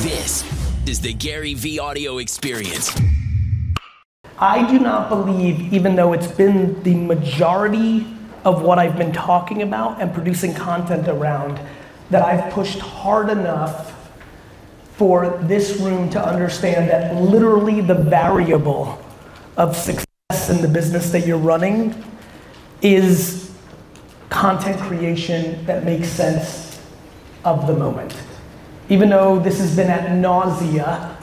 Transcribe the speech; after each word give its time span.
This 0.00 0.44
is 0.86 1.00
the 1.00 1.14
GaryVee 1.14 1.80
audio 1.80 2.18
experience. 2.18 2.94
I 4.38 4.70
do 4.70 4.78
not 4.78 5.08
believe, 5.08 5.72
even 5.72 5.96
though 5.96 6.12
it's 6.12 6.26
been 6.26 6.82
the 6.82 6.94
majority 6.94 8.06
of 8.44 8.60
what 8.60 8.78
I've 8.78 8.98
been 8.98 9.14
talking 9.14 9.62
about 9.62 10.02
and 10.02 10.12
producing 10.12 10.52
content 10.52 11.08
around, 11.08 11.58
that 12.10 12.22
I've 12.22 12.52
pushed 12.52 12.78
hard 12.78 13.30
enough 13.30 14.10
for 14.92 15.38
this 15.44 15.80
room 15.80 16.10
to 16.10 16.22
understand 16.22 16.90
that 16.90 17.14
literally 17.14 17.80
the 17.80 17.94
variable 17.94 19.02
of 19.56 19.74
success 19.74 20.50
in 20.50 20.60
the 20.60 20.68
business 20.68 21.10
that 21.12 21.26
you're 21.26 21.38
running 21.38 22.04
is 22.82 23.50
content 24.28 24.78
creation 24.78 25.64
that 25.64 25.84
makes 25.84 26.08
sense 26.08 26.82
of 27.46 27.66
the 27.66 27.74
moment. 27.74 28.14
Even 28.88 29.08
though 29.08 29.40
this 29.40 29.58
has 29.58 29.74
been 29.74 29.90
at 29.90 30.12
nausea, 30.12 31.16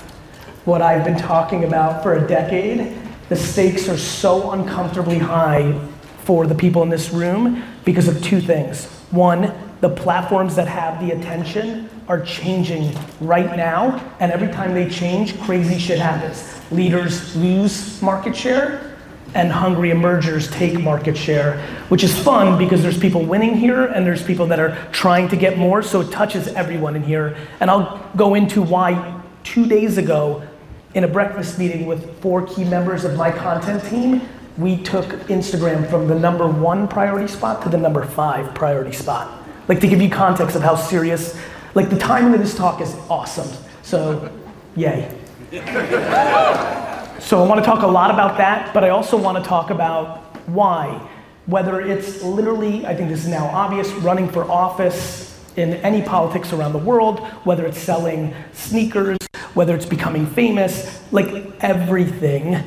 what 0.65 0.81
I've 0.81 1.05
been 1.05 1.17
talking 1.17 1.63
about 1.63 2.03
for 2.03 2.15
a 2.15 2.27
decade, 2.27 2.97
the 3.29 3.37
stakes 3.37 3.87
are 3.87 3.97
so 3.97 4.51
uncomfortably 4.51 5.17
high 5.17 5.79
for 6.25 6.45
the 6.45 6.55
people 6.55 6.83
in 6.83 6.89
this 6.89 7.11
room 7.11 7.63
because 7.85 8.09
of 8.09 8.21
two 8.21 8.41
things. 8.41 8.85
One, 9.11 9.53
the 9.79 9.89
platforms 9.89 10.55
that 10.55 10.67
have 10.67 11.05
the 11.05 11.13
attention 11.13 11.89
are 12.09 12.21
changing 12.21 12.97
right 13.21 13.55
now, 13.55 14.13
and 14.19 14.31
every 14.31 14.49
time 14.49 14.73
they 14.73 14.89
change, 14.89 15.39
crazy 15.41 15.79
shit 15.79 15.99
happens. 15.99 16.59
Leaders 16.71 17.33
lose 17.35 18.01
market 18.01 18.35
share, 18.35 18.92
and 19.35 19.51
hungry 19.51 19.89
emergers 19.89 20.49
take 20.51 20.79
market 20.79 21.17
share, 21.17 21.57
which 21.89 22.03
is 22.03 22.17
fun 22.17 22.57
because 22.57 22.81
there's 22.83 22.97
people 22.97 23.23
winning 23.25 23.55
here 23.55 23.85
and 23.85 24.05
there's 24.05 24.23
people 24.23 24.45
that 24.47 24.59
are 24.59 24.77
trying 24.91 25.27
to 25.29 25.35
get 25.35 25.57
more, 25.57 25.81
so 25.81 26.01
it 26.01 26.11
touches 26.11 26.47
everyone 26.49 26.95
in 26.95 27.03
here. 27.03 27.35
And 27.59 27.69
I'll 27.69 28.09
go 28.15 28.35
into 28.35 28.61
why 28.61 29.21
two 29.43 29.65
days 29.65 29.97
ago, 29.97 30.47
in 30.93 31.03
a 31.03 31.07
breakfast 31.07 31.57
meeting 31.57 31.85
with 31.87 32.21
four 32.21 32.45
key 32.45 32.63
members 32.63 33.03
of 33.03 33.15
my 33.15 33.31
content 33.31 33.83
team, 33.85 34.21
we 34.57 34.77
took 34.77 35.05
Instagram 35.27 35.89
from 35.89 36.07
the 36.07 36.13
number 36.13 36.47
one 36.47 36.87
priority 36.87 37.27
spot 37.27 37.63
to 37.63 37.69
the 37.69 37.77
number 37.77 38.05
five 38.05 38.53
priority 38.53 38.91
spot. 38.91 39.43
Like 39.67 39.79
to 39.79 39.87
give 39.87 40.01
you 40.01 40.09
context 40.09 40.55
of 40.55 40.61
how 40.61 40.75
serious, 40.75 41.39
like 41.73 41.89
the 41.89 41.97
timing 41.97 42.35
of 42.35 42.39
this 42.39 42.55
talk 42.55 42.81
is 42.81 42.93
awesome. 43.09 43.49
So, 43.81 44.31
yay. 44.75 45.17
So 47.23 47.41
I 47.41 47.47
want 47.47 47.61
to 47.61 47.65
talk 47.65 47.83
a 47.83 47.87
lot 47.87 48.11
about 48.11 48.37
that, 48.37 48.73
but 48.73 48.83
I 48.83 48.89
also 48.89 49.15
want 49.15 49.41
to 49.41 49.49
talk 49.49 49.69
about 49.69 50.17
why. 50.45 51.09
Whether 51.45 51.79
it's 51.79 52.21
literally, 52.21 52.85
I 52.85 52.93
think 52.93 53.09
this 53.09 53.23
is 53.23 53.29
now 53.29 53.45
obvious, 53.45 53.89
running 53.93 54.27
for 54.27 54.43
office 54.43 55.39
in 55.55 55.75
any 55.75 56.01
politics 56.01 56.51
around 56.51 56.73
the 56.73 56.79
world, 56.79 57.21
whether 57.45 57.65
it's 57.65 57.79
selling 57.79 58.35
sneakers, 58.51 59.17
whether 59.53 59.73
it's 59.73 59.85
becoming 59.85 60.27
famous, 60.27 61.01
like 61.13 61.53
everything 61.61 62.61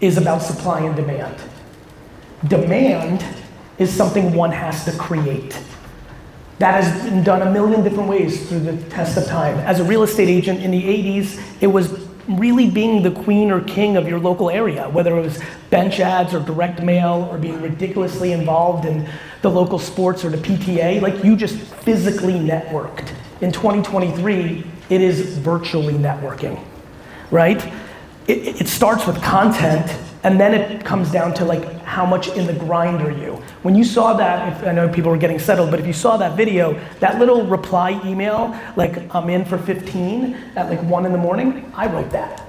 is 0.00 0.18
about 0.18 0.42
supply 0.42 0.80
and 0.80 0.96
demand. 0.96 1.40
Demand 2.48 3.24
is 3.78 3.94
something 3.94 4.34
one 4.34 4.50
has 4.50 4.84
to 4.86 4.92
create. 4.98 5.56
That 6.58 6.82
has 6.82 7.04
been 7.04 7.22
done 7.22 7.42
a 7.42 7.50
million 7.52 7.84
different 7.84 8.08
ways 8.08 8.48
through 8.48 8.60
the 8.60 8.76
test 8.90 9.16
of 9.16 9.26
time. 9.26 9.56
As 9.58 9.78
a 9.78 9.84
real 9.84 10.02
estate 10.02 10.28
agent 10.28 10.62
in 10.62 10.72
the 10.72 10.82
80s, 10.82 11.40
it 11.60 11.68
was 11.68 12.05
really 12.28 12.68
being 12.70 13.02
the 13.02 13.10
queen 13.10 13.50
or 13.50 13.60
king 13.60 13.96
of 13.96 14.08
your 14.08 14.18
local 14.18 14.50
area, 14.50 14.88
whether 14.88 15.16
it 15.16 15.22
was 15.22 15.40
bench 15.70 16.00
ads 16.00 16.34
or 16.34 16.40
direct 16.40 16.82
mail 16.82 17.28
or 17.30 17.38
being 17.38 17.60
ridiculously 17.62 18.32
involved 18.32 18.84
in 18.84 19.08
the 19.42 19.50
local 19.50 19.78
sports 19.78 20.24
or 20.24 20.30
the 20.30 20.36
PTA, 20.36 21.00
like 21.00 21.24
you 21.24 21.36
just 21.36 21.56
physically 21.56 22.34
networked. 22.34 23.12
In 23.40 23.52
2023, 23.52 24.64
it 24.88 25.00
is 25.00 25.38
virtually 25.38 25.94
networking, 25.94 26.62
right? 27.30 27.64
It, 28.26 28.60
it 28.60 28.68
starts 28.68 29.06
with 29.06 29.22
content 29.22 29.90
and 30.26 30.40
then 30.40 30.54
it 30.54 30.84
comes 30.84 31.12
down 31.12 31.32
to 31.32 31.44
like 31.44 31.62
how 31.82 32.04
much 32.04 32.26
in 32.26 32.48
the 32.48 32.52
grind 32.52 33.00
are 33.00 33.12
you. 33.12 33.34
When 33.62 33.76
you 33.76 33.84
saw 33.84 34.12
that, 34.14 34.52
if, 34.52 34.66
I 34.66 34.72
know 34.72 34.88
people 34.88 35.12
were 35.12 35.16
getting 35.16 35.38
settled, 35.38 35.70
but 35.70 35.78
if 35.78 35.86
you 35.86 35.92
saw 35.92 36.16
that 36.16 36.36
video, 36.36 36.76
that 36.98 37.20
little 37.20 37.46
reply 37.46 38.00
email, 38.04 38.58
like 38.74 39.14
I'm 39.14 39.30
in 39.30 39.44
for 39.44 39.56
15 39.56 40.34
at 40.56 40.68
like 40.68 40.82
one 40.82 41.06
in 41.06 41.12
the 41.12 41.18
morning, 41.18 41.72
I 41.76 41.86
wrote 41.86 42.10
that. 42.10 42.42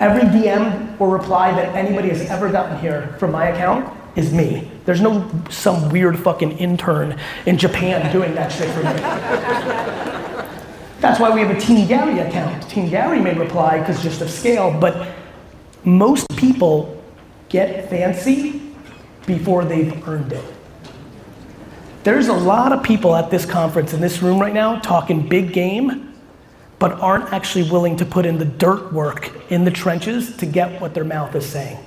Every 0.00 0.22
DM 0.22 1.00
or 1.00 1.10
reply 1.10 1.52
that 1.52 1.76
anybody 1.76 2.08
has 2.08 2.22
ever 2.22 2.50
gotten 2.50 2.76
here 2.80 3.14
from 3.20 3.30
my 3.30 3.50
account 3.50 3.96
is 4.16 4.32
me. 4.32 4.68
There's 4.84 5.00
no 5.00 5.30
some 5.48 5.90
weird 5.90 6.18
fucking 6.18 6.58
intern 6.58 7.20
in 7.46 7.56
Japan 7.56 8.12
doing 8.12 8.34
that 8.34 8.50
shit 8.50 8.68
for 8.70 8.80
me. 8.80 8.84
That's 11.00 11.20
why 11.20 11.30
we 11.30 11.40
have 11.40 11.56
a 11.56 11.60
Team 11.60 11.86
Gary 11.86 12.18
account. 12.18 12.68
Team 12.68 12.90
Gary 12.90 13.20
may 13.20 13.38
reply 13.38 13.78
because 13.78 14.02
just 14.02 14.22
of 14.22 14.28
scale, 14.28 14.76
but 14.76 15.19
most 15.84 16.26
people 16.36 17.02
get 17.48 17.88
fancy 17.88 18.62
before 19.26 19.64
they've 19.64 20.06
earned 20.08 20.32
it. 20.32 20.44
There's 22.02 22.28
a 22.28 22.34
lot 22.34 22.72
of 22.72 22.82
people 22.82 23.14
at 23.14 23.30
this 23.30 23.44
conference 23.44 23.92
in 23.92 24.00
this 24.00 24.22
room 24.22 24.40
right 24.40 24.54
now 24.54 24.78
talking 24.80 25.28
big 25.28 25.52
game, 25.52 26.14
but 26.78 26.92
aren't 26.92 27.32
actually 27.32 27.70
willing 27.70 27.96
to 27.96 28.06
put 28.06 28.24
in 28.24 28.38
the 28.38 28.46
dirt 28.46 28.92
work 28.92 29.30
in 29.50 29.64
the 29.64 29.70
trenches 29.70 30.36
to 30.38 30.46
get 30.46 30.80
what 30.80 30.94
their 30.94 31.04
mouth 31.04 31.34
is 31.34 31.44
saying. 31.44 31.78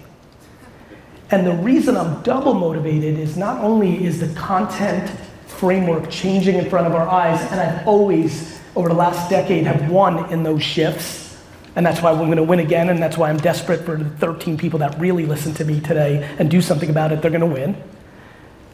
And 1.31 1.48
the 1.48 1.54
reason 1.54 1.98
I'm 1.98 2.22
double 2.22 2.54
motivated 2.54 3.18
is 3.18 3.36
not 3.38 3.60
only 3.64 4.06
is 4.06 4.20
the 4.20 4.31
content 4.40 5.10
framework 5.48 6.12
changing 6.12 6.58
in 6.58 6.70
front 6.70 6.86
of 6.86 6.94
our 6.94 7.08
eyes, 7.08 7.42
and 7.52 7.60
I've 7.60 7.88
always, 7.88 8.60
over 8.75 8.90
the 8.90 8.96
last 8.96 9.31
decade, 9.31 9.66
have 9.66 9.90
won 9.90 10.31
in 10.31 10.44
those 10.44 10.62
shifts 10.62 11.32
and 11.75 11.85
that's 11.85 12.01
why 12.01 12.11
we're 12.11 12.25
going 12.25 12.38
to 12.38 12.44
win 12.44 12.59
again, 12.59 12.89
and 12.89 13.01
that's 13.01 13.17
why 13.17 13.29
I'm 13.29 13.38
desperate 13.38 13.84
for 13.85 13.97
the 13.97 14.06
13 14.06 14.57
people 14.57 14.79
that 14.79 15.00
really 15.00 15.25
listen 15.25 15.53
to 15.56 15.66
me 15.66 15.79
today 15.79 16.29
and 16.38 16.50
do 16.50 16.61
something 16.61 16.89
about 16.89 17.11
it. 17.11 17.22
They're 17.22 17.31
going 17.31 17.41
to 17.41 17.47
win. 17.47 17.81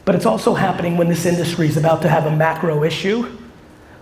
But 0.04 0.14
it's 0.14 0.26
also 0.26 0.54
happening 0.54 0.96
when 0.96 1.08
this 1.08 1.24
industry 1.24 1.66
is 1.66 1.76
about 1.76 2.02
to 2.02 2.08
have 2.08 2.26
a 2.26 2.34
macro 2.34 2.84
issue, 2.84 3.22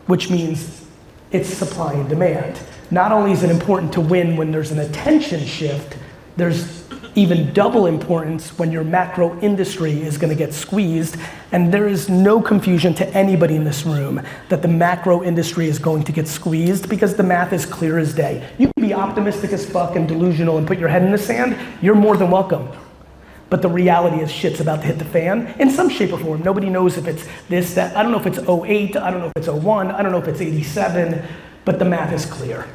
which 0.06 0.30
means 0.30 0.84
it's 1.30 1.48
supply 1.48 1.92
and 1.92 2.08
demand. 2.08 2.58
Not 2.90 3.12
only 3.12 3.32
is 3.32 3.42
it 3.42 3.50
important 3.50 3.92
to 3.92 4.00
win 4.00 4.36
when 4.36 4.50
there's 4.50 4.70
an 4.70 4.78
attention 4.78 5.44
shift, 5.44 5.96
there's 6.36 6.87
even 7.14 7.52
double 7.52 7.86
importance 7.86 8.58
when 8.58 8.70
your 8.70 8.84
macro 8.84 9.38
industry 9.40 10.00
is 10.02 10.18
going 10.18 10.30
to 10.30 10.36
get 10.36 10.52
squeezed. 10.54 11.16
And 11.52 11.72
there 11.72 11.88
is 11.88 12.08
no 12.08 12.40
confusion 12.40 12.94
to 12.94 13.08
anybody 13.14 13.56
in 13.56 13.64
this 13.64 13.84
room 13.84 14.20
that 14.48 14.62
the 14.62 14.68
macro 14.68 15.22
industry 15.22 15.68
is 15.68 15.78
going 15.78 16.04
to 16.04 16.12
get 16.12 16.28
squeezed 16.28 16.88
because 16.88 17.16
the 17.16 17.22
math 17.22 17.52
is 17.52 17.66
clear 17.66 17.98
as 17.98 18.14
day. 18.14 18.48
You 18.58 18.70
can 18.76 18.86
be 18.86 18.94
optimistic 18.94 19.52
as 19.52 19.68
fuck 19.68 19.96
and 19.96 20.06
delusional 20.06 20.58
and 20.58 20.66
put 20.66 20.78
your 20.78 20.88
head 20.88 21.02
in 21.02 21.10
the 21.10 21.18
sand, 21.18 21.56
you're 21.82 21.94
more 21.94 22.16
than 22.16 22.30
welcome. 22.30 22.68
But 23.50 23.62
the 23.62 23.68
reality 23.68 24.22
is 24.22 24.30
shit's 24.30 24.60
about 24.60 24.82
to 24.82 24.86
hit 24.86 24.98
the 24.98 25.04
fan 25.06 25.54
in 25.58 25.70
some 25.70 25.88
shape 25.88 26.12
or 26.12 26.18
form. 26.18 26.42
Nobody 26.42 26.68
knows 26.68 26.98
if 26.98 27.06
it's 27.06 27.26
this, 27.48 27.74
that. 27.74 27.96
I 27.96 28.02
don't 28.02 28.12
know 28.12 28.20
if 28.20 28.26
it's 28.26 28.38
08, 28.38 28.96
I 28.96 29.10
don't 29.10 29.20
know 29.20 29.32
if 29.34 29.36
it's 29.36 29.48
01, 29.48 29.90
I 29.90 30.02
don't 30.02 30.12
know 30.12 30.18
if 30.18 30.28
it's 30.28 30.40
87, 30.40 31.22
but 31.64 31.78
the 31.78 31.84
math 31.84 32.12
is 32.12 32.26
clear. 32.26 32.68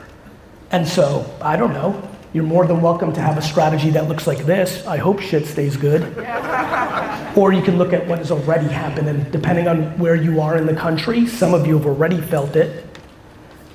And 0.71 0.87
so, 0.87 1.31
I 1.41 1.55
don't 1.55 1.73
know. 1.73 2.09
You're 2.33 2.43
more 2.43 2.65
than 2.65 2.81
welcome 2.81 3.13
to 3.13 3.21
have 3.21 3.37
a 3.37 3.43
strategy 3.43 3.91
that 3.91 4.09
looks 4.09 4.25
like 4.25 4.39
this. 4.39 4.87
I 4.87 4.97
hope 4.97 5.19
shit 5.19 5.45
stays 5.45 5.77
good. 5.77 6.01
or 7.37 7.53
you 7.53 7.61
can 7.61 7.77
look 7.77 7.93
at 7.93 8.07
what 8.07 8.17
has 8.17 8.31
already 8.31 8.67
happened, 8.67 9.07
and 9.07 9.31
depending 9.31 9.67
on 9.67 9.95
where 9.99 10.15
you 10.15 10.41
are 10.41 10.57
in 10.57 10.65
the 10.65 10.73
country, 10.73 11.27
some 11.27 11.53
of 11.53 11.67
you 11.67 11.77
have 11.77 11.85
already 11.85 12.19
felt 12.19 12.55
it. 12.55 12.87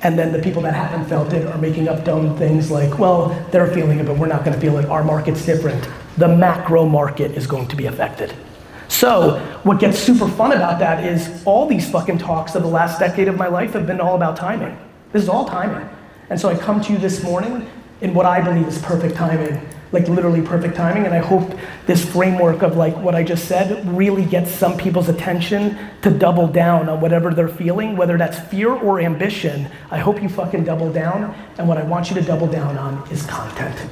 And 0.02 0.18
then 0.18 0.32
the 0.32 0.40
people 0.40 0.60
that 0.62 0.74
haven't 0.74 1.08
felt 1.08 1.32
it 1.32 1.46
are 1.46 1.58
making 1.58 1.86
up 1.86 2.04
dumb 2.04 2.36
things 2.36 2.68
like, 2.68 2.98
well, 2.98 3.28
they're 3.52 3.72
feeling 3.72 4.00
it, 4.00 4.06
but 4.06 4.18
we're 4.18 4.26
not 4.26 4.44
going 4.44 4.54
to 4.54 4.60
feel 4.60 4.76
it. 4.78 4.86
Our 4.86 5.04
market's 5.04 5.46
different. 5.46 5.88
The 6.16 6.28
macro 6.28 6.84
market 6.84 7.32
is 7.32 7.46
going 7.46 7.68
to 7.68 7.76
be 7.76 7.86
affected. 7.86 8.34
So, 8.88 9.38
what 9.62 9.78
gets 9.78 10.00
super 10.00 10.26
fun 10.26 10.50
about 10.50 10.80
that 10.80 11.04
is 11.04 11.44
all 11.44 11.66
these 11.66 11.88
fucking 11.88 12.18
talks 12.18 12.56
of 12.56 12.62
the 12.62 12.68
last 12.68 12.98
decade 12.98 13.28
of 13.28 13.36
my 13.36 13.46
life 13.46 13.74
have 13.74 13.86
been 13.86 14.00
all 14.00 14.16
about 14.16 14.36
timing. 14.36 14.76
This 15.12 15.22
is 15.22 15.28
all 15.28 15.44
timing. 15.44 15.88
And 16.30 16.40
so 16.40 16.48
I 16.48 16.56
come 16.56 16.80
to 16.82 16.92
you 16.92 16.98
this 16.98 17.22
morning 17.22 17.68
in 18.00 18.14
what 18.14 18.26
I 18.26 18.40
believe 18.40 18.66
is 18.68 18.78
perfect 18.78 19.16
timing, 19.16 19.60
like 19.92 20.08
literally 20.08 20.42
perfect 20.42 20.76
timing. 20.76 21.04
And 21.04 21.14
I 21.14 21.18
hope 21.18 21.52
this 21.86 22.04
framework 22.04 22.62
of 22.62 22.76
like 22.76 22.96
what 22.96 23.14
I 23.14 23.22
just 23.22 23.46
said 23.46 23.86
really 23.88 24.24
gets 24.24 24.50
some 24.50 24.76
people's 24.76 25.08
attention 25.08 25.78
to 26.02 26.10
double 26.10 26.46
down 26.46 26.88
on 26.88 27.00
whatever 27.00 27.34
they're 27.34 27.48
feeling, 27.48 27.96
whether 27.96 28.16
that's 28.16 28.38
fear 28.48 28.70
or 28.70 29.00
ambition. 29.00 29.68
I 29.90 29.98
hope 29.98 30.22
you 30.22 30.28
fucking 30.28 30.64
double 30.64 30.92
down. 30.92 31.34
And 31.58 31.66
what 31.66 31.78
I 31.78 31.82
want 31.82 32.10
you 32.10 32.14
to 32.16 32.22
double 32.22 32.46
down 32.46 32.78
on 32.78 33.10
is 33.10 33.26
content. 33.26 33.90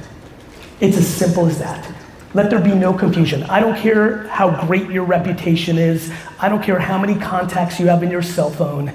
It's 0.79 0.97
as 0.97 1.07
simple 1.07 1.47
as 1.47 1.59
that. 1.59 1.91
Let 2.33 2.49
there 2.49 2.59
be 2.59 2.75
no 2.75 2.93
confusion. 2.93 3.43
I 3.43 3.59
don't 3.59 3.77
care 3.77 4.27
how 4.27 4.65
great 4.67 4.89
your 4.91 5.05
reputation 5.05 5.77
is. 5.77 6.11
I 6.39 6.49
don't 6.49 6.61
care 6.61 6.77
how 6.77 6.97
many 6.99 7.15
contacts 7.15 7.79
you 7.79 7.87
have 7.87 8.03
in 8.03 8.11
your 8.11 8.21
cell 8.21 8.51
phone. 8.51 8.93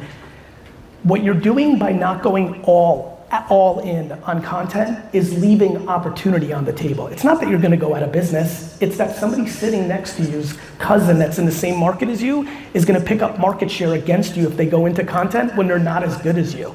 What 1.02 1.24
you're 1.24 1.34
doing 1.34 1.78
by 1.78 1.92
not 1.92 2.22
going 2.22 2.62
all 2.62 3.11
all 3.48 3.80
in 3.80 4.12
on 4.24 4.42
content 4.42 4.98
is 5.12 5.38
leaving 5.40 5.88
opportunity 5.88 6.52
on 6.52 6.64
the 6.64 6.72
table. 6.72 7.06
It's 7.06 7.24
not 7.24 7.40
that 7.40 7.48
you're 7.48 7.60
gonna 7.60 7.76
go 7.76 7.94
out 7.94 8.02
of 8.02 8.12
business, 8.12 8.76
it's 8.80 8.96
that 8.98 9.16
somebody 9.16 9.46
sitting 9.46 9.88
next 9.88 10.16
to 10.16 10.22
you's 10.22 10.54
cousin 10.78 11.18
that's 11.18 11.38
in 11.38 11.46
the 11.46 11.52
same 11.52 11.78
market 11.78 12.08
as 12.08 12.22
you 12.22 12.48
is 12.74 12.84
gonna 12.84 13.00
pick 13.00 13.22
up 13.22 13.38
market 13.38 13.70
share 13.70 13.94
against 13.94 14.36
you 14.36 14.46
if 14.46 14.56
they 14.56 14.66
go 14.66 14.86
into 14.86 15.04
content 15.04 15.54
when 15.56 15.66
they're 15.66 15.78
not 15.78 16.02
as 16.02 16.16
good 16.18 16.36
as 16.36 16.54
you. 16.54 16.74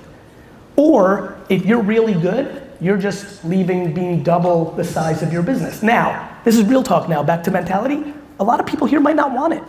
Or 0.75 1.37
if 1.49 1.65
you're 1.65 1.81
really 1.81 2.13
good, 2.13 2.63
you're 2.79 2.97
just 2.97 3.43
leaving 3.43 3.93
being 3.93 4.23
double 4.23 4.71
the 4.71 4.83
size 4.83 5.23
of 5.23 5.33
your 5.33 5.41
business. 5.41 5.81
Now, 5.81 6.37
this 6.43 6.55
is 6.55 6.65
real 6.65 6.83
talk 6.83 7.09
now, 7.09 7.23
back 7.23 7.43
to 7.43 7.51
mentality. 7.51 8.13
A 8.39 8.43
lot 8.43 8.59
of 8.59 8.65
people 8.65 8.87
here 8.87 8.99
might 8.99 9.15
not 9.15 9.31
want 9.31 9.53
it. 9.53 9.63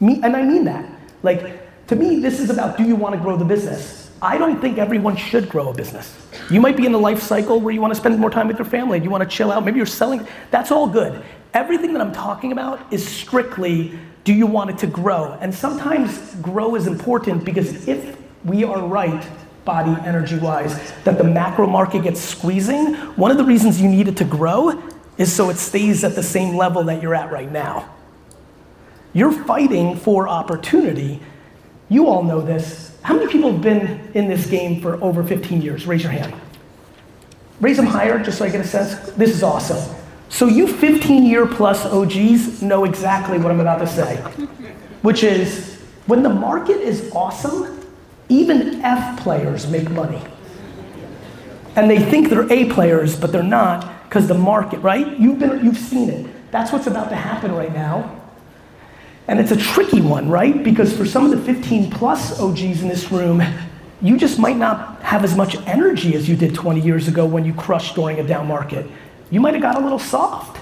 Me, 0.00 0.20
and 0.22 0.36
I 0.36 0.42
mean 0.42 0.64
that. 0.64 0.84
Like, 1.22 1.86
to 1.88 1.96
me, 1.96 2.20
this 2.20 2.40
is 2.40 2.50
about 2.50 2.76
do 2.76 2.84
you 2.84 2.96
want 2.96 3.14
to 3.14 3.20
grow 3.20 3.36
the 3.36 3.44
business? 3.44 4.07
I 4.20 4.36
don't 4.38 4.60
think 4.60 4.78
everyone 4.78 5.16
should 5.16 5.48
grow 5.48 5.68
a 5.70 5.74
business. 5.74 6.14
You 6.50 6.60
might 6.60 6.76
be 6.76 6.86
in 6.86 6.92
the 6.92 6.98
life 6.98 7.22
cycle 7.22 7.60
where 7.60 7.72
you 7.72 7.80
want 7.80 7.92
to 7.94 8.00
spend 8.00 8.18
more 8.18 8.30
time 8.30 8.48
with 8.48 8.58
your 8.58 8.66
family, 8.66 8.96
and 8.96 9.04
you 9.04 9.10
want 9.10 9.28
to 9.28 9.36
chill 9.36 9.52
out, 9.52 9.64
maybe 9.64 9.76
you're 9.76 9.86
selling. 9.86 10.26
That's 10.50 10.70
all 10.70 10.88
good. 10.88 11.22
Everything 11.54 11.92
that 11.92 12.02
I'm 12.02 12.12
talking 12.12 12.52
about 12.52 12.92
is 12.92 13.06
strictly 13.06 13.98
do 14.24 14.34
you 14.34 14.46
want 14.46 14.68
it 14.68 14.76
to 14.78 14.86
grow? 14.86 15.38
And 15.40 15.54
sometimes 15.54 16.34
grow 16.42 16.74
is 16.74 16.86
important 16.86 17.46
because 17.46 17.88
if 17.88 18.18
we 18.44 18.62
are 18.62 18.86
right, 18.86 19.26
body 19.64 19.96
energy 20.06 20.38
wise, 20.38 20.92
that 21.04 21.16
the 21.16 21.24
macro 21.24 21.66
market 21.66 22.02
gets 22.02 22.20
squeezing, 22.20 22.94
one 23.16 23.30
of 23.30 23.38
the 23.38 23.44
reasons 23.44 23.80
you 23.80 23.88
need 23.88 24.06
it 24.06 24.18
to 24.18 24.24
grow 24.24 24.82
is 25.16 25.34
so 25.34 25.48
it 25.48 25.56
stays 25.56 26.04
at 26.04 26.14
the 26.14 26.22
same 26.22 26.56
level 26.56 26.84
that 26.84 27.00
you're 27.00 27.14
at 27.14 27.32
right 27.32 27.50
now. 27.50 27.88
You're 29.14 29.32
fighting 29.32 29.96
for 29.96 30.28
opportunity. 30.28 31.20
You 31.88 32.08
all 32.08 32.22
know 32.22 32.40
this. 32.40 32.96
How 33.02 33.14
many 33.14 33.30
people 33.30 33.52
have 33.52 33.62
been 33.62 34.10
in 34.14 34.28
this 34.28 34.46
game 34.46 34.80
for 34.80 35.02
over 35.02 35.24
15 35.24 35.62
years? 35.62 35.86
Raise 35.86 36.02
your 36.02 36.12
hand. 36.12 36.34
Raise 37.60 37.76
them 37.76 37.86
higher 37.86 38.22
just 38.22 38.38
so 38.38 38.44
I 38.44 38.50
get 38.50 38.60
a 38.60 38.66
sense. 38.66 38.94
This 39.12 39.30
is 39.30 39.42
awesome. 39.42 39.96
So 40.28 40.46
you 40.46 40.66
15 40.66 41.24
year 41.24 41.46
plus 41.46 41.86
OGs 41.86 42.62
know 42.62 42.84
exactly 42.84 43.38
what 43.38 43.50
I'm 43.50 43.60
about 43.60 43.78
to 43.78 43.86
say, 43.86 44.16
which 45.02 45.24
is 45.24 45.80
when 46.06 46.22
the 46.22 46.28
market 46.28 46.76
is 46.76 47.10
awesome, 47.14 47.80
even 48.28 48.82
F 48.82 49.18
players 49.20 49.66
make 49.68 49.90
money. 49.90 50.22
And 51.76 51.90
they 51.90 51.98
think 51.98 52.28
they're 52.28 52.50
A 52.52 52.70
players, 52.70 53.18
but 53.18 53.32
they're 53.32 53.42
not 53.42 54.04
because 54.04 54.28
the 54.28 54.34
market, 54.34 54.80
right? 54.80 55.18
You've 55.18 55.38
been 55.38 55.64
you've 55.64 55.78
seen 55.78 56.10
it. 56.10 56.50
That's 56.50 56.72
what's 56.72 56.86
about 56.86 57.08
to 57.10 57.16
happen 57.16 57.52
right 57.52 57.72
now. 57.72 58.17
And 59.28 59.38
it's 59.38 59.50
a 59.50 59.56
tricky 59.56 60.00
one, 60.00 60.28
right? 60.28 60.64
Because 60.64 60.96
for 60.96 61.04
some 61.04 61.30
of 61.30 61.30
the 61.30 61.54
15 61.54 61.90
plus 61.90 62.40
OGs 62.40 62.82
in 62.82 62.88
this 62.88 63.12
room, 63.12 63.42
you 64.00 64.16
just 64.16 64.38
might 64.38 64.56
not 64.56 65.02
have 65.02 65.22
as 65.22 65.36
much 65.36 65.56
energy 65.66 66.14
as 66.14 66.28
you 66.28 66.34
did 66.34 66.54
20 66.54 66.80
years 66.80 67.08
ago 67.08 67.26
when 67.26 67.44
you 67.44 67.52
crushed 67.52 67.94
during 67.94 68.18
a 68.18 68.26
down 68.26 68.46
market. 68.46 68.86
You 69.30 69.40
might 69.40 69.52
have 69.52 69.62
got 69.62 69.76
a 69.76 69.80
little 69.80 69.98
soft. 69.98 70.58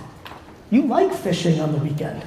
You 0.71 0.83
like 0.83 1.15
fishing 1.15 1.61
on 1.61 1.71
the 1.71 1.79
weekend, 1.79 2.25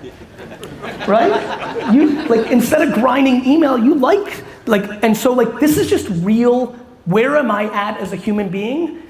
right? 1.07 1.93
You 1.93 2.23
like 2.27 2.49
instead 2.51 2.87
of 2.87 2.93
grinding 2.93 3.45
email, 3.45 3.77
you 3.77 3.95
like 3.95 4.45
like, 4.65 5.03
and 5.03 5.17
so 5.17 5.33
like 5.33 5.59
this 5.59 5.77
is 5.77 5.89
just 5.89 6.07
real. 6.23 6.67
Where 7.03 7.35
am 7.35 7.51
I 7.51 7.63
at 7.73 7.97
as 7.99 8.13
a 8.13 8.15
human 8.15 8.49
being? 8.49 9.01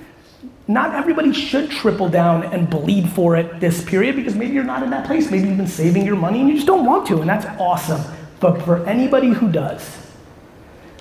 Not 0.70 0.94
everybody 0.94 1.34
should 1.34 1.72
triple 1.72 2.10
down 2.10 2.44
and 2.44 2.70
bleed 2.70 3.10
for 3.10 3.36
it 3.36 3.60
this 3.60 3.84
period 3.84 4.16
because 4.16 4.36
maybe 4.36 4.54
you're 4.54 4.64
not 4.64 4.84
in 4.84 4.92
that 4.92 5.08
place. 5.08 5.32
Maybe 5.32 5.48
you've 5.48 5.58
been 5.58 5.66
saving 5.66 6.06
your 6.06 6.16
money 6.16 6.42
and 6.42 6.48
you 6.48 6.54
just 6.54 6.68
don't 6.68 6.86
want 6.86 7.08
to, 7.08 7.22
and 7.22 7.28
that's 7.28 7.48
awesome. 7.60 8.00
But 8.40 8.62
for 8.62 8.86
anybody 8.86 9.30
who 9.30 9.52
does, 9.52 9.98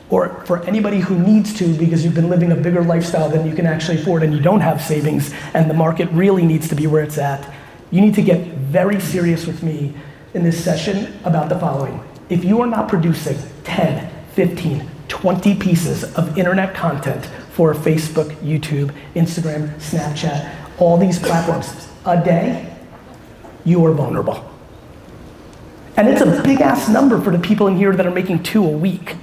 or 0.08 0.42
for 0.46 0.64
anybody 0.64 1.00
who 1.00 1.18
needs 1.18 1.52
to 1.58 1.74
because 1.74 2.02
you've 2.02 2.14
been 2.14 2.30
living 2.30 2.50
a 2.50 2.56
bigger 2.56 2.82
lifestyle 2.82 3.28
than 3.28 3.46
you 3.46 3.54
can 3.54 3.66
actually 3.66 4.00
afford 4.00 4.22
and 4.22 4.32
you 4.32 4.40
don't 4.40 4.62
have 4.62 4.80
savings 4.80 5.34
and 5.52 5.68
the 5.68 5.74
market 5.74 6.08
really 6.12 6.46
needs 6.46 6.66
to 6.70 6.74
be 6.74 6.86
where 6.86 7.02
it's 7.02 7.18
at, 7.18 7.52
you 7.90 8.00
need 8.00 8.14
to 8.14 8.22
get 8.22 8.46
very 8.56 8.98
serious 8.98 9.46
with 9.46 9.62
me 9.62 9.92
in 10.32 10.44
this 10.44 10.64
session 10.64 11.14
about 11.24 11.50
the 11.50 11.58
following. 11.58 12.02
If 12.30 12.42
you 12.42 12.62
are 12.62 12.66
not 12.66 12.88
producing 12.88 13.36
10, 13.64 14.10
15, 14.32 14.90
20 15.08 15.54
pieces 15.56 16.04
of 16.16 16.38
internet 16.38 16.74
content 16.74 17.28
for 17.58 17.74
Facebook, 17.74 18.30
YouTube, 18.36 18.94
Instagram, 19.16 19.68
Snapchat, 19.80 20.48
all 20.78 20.96
these 20.96 21.18
platforms 21.18 21.88
a 22.06 22.22
day, 22.22 22.72
you 23.64 23.84
are 23.84 23.92
vulnerable. 23.92 24.48
And 25.96 26.08
it's 26.08 26.20
a 26.20 26.40
big 26.44 26.60
ass 26.60 26.88
number 26.88 27.20
for 27.20 27.32
the 27.32 27.38
people 27.40 27.66
in 27.66 27.76
here 27.76 27.96
that 27.96 28.06
are 28.06 28.12
making 28.12 28.44
two 28.44 28.64
a 28.64 28.70
week. 28.70 29.16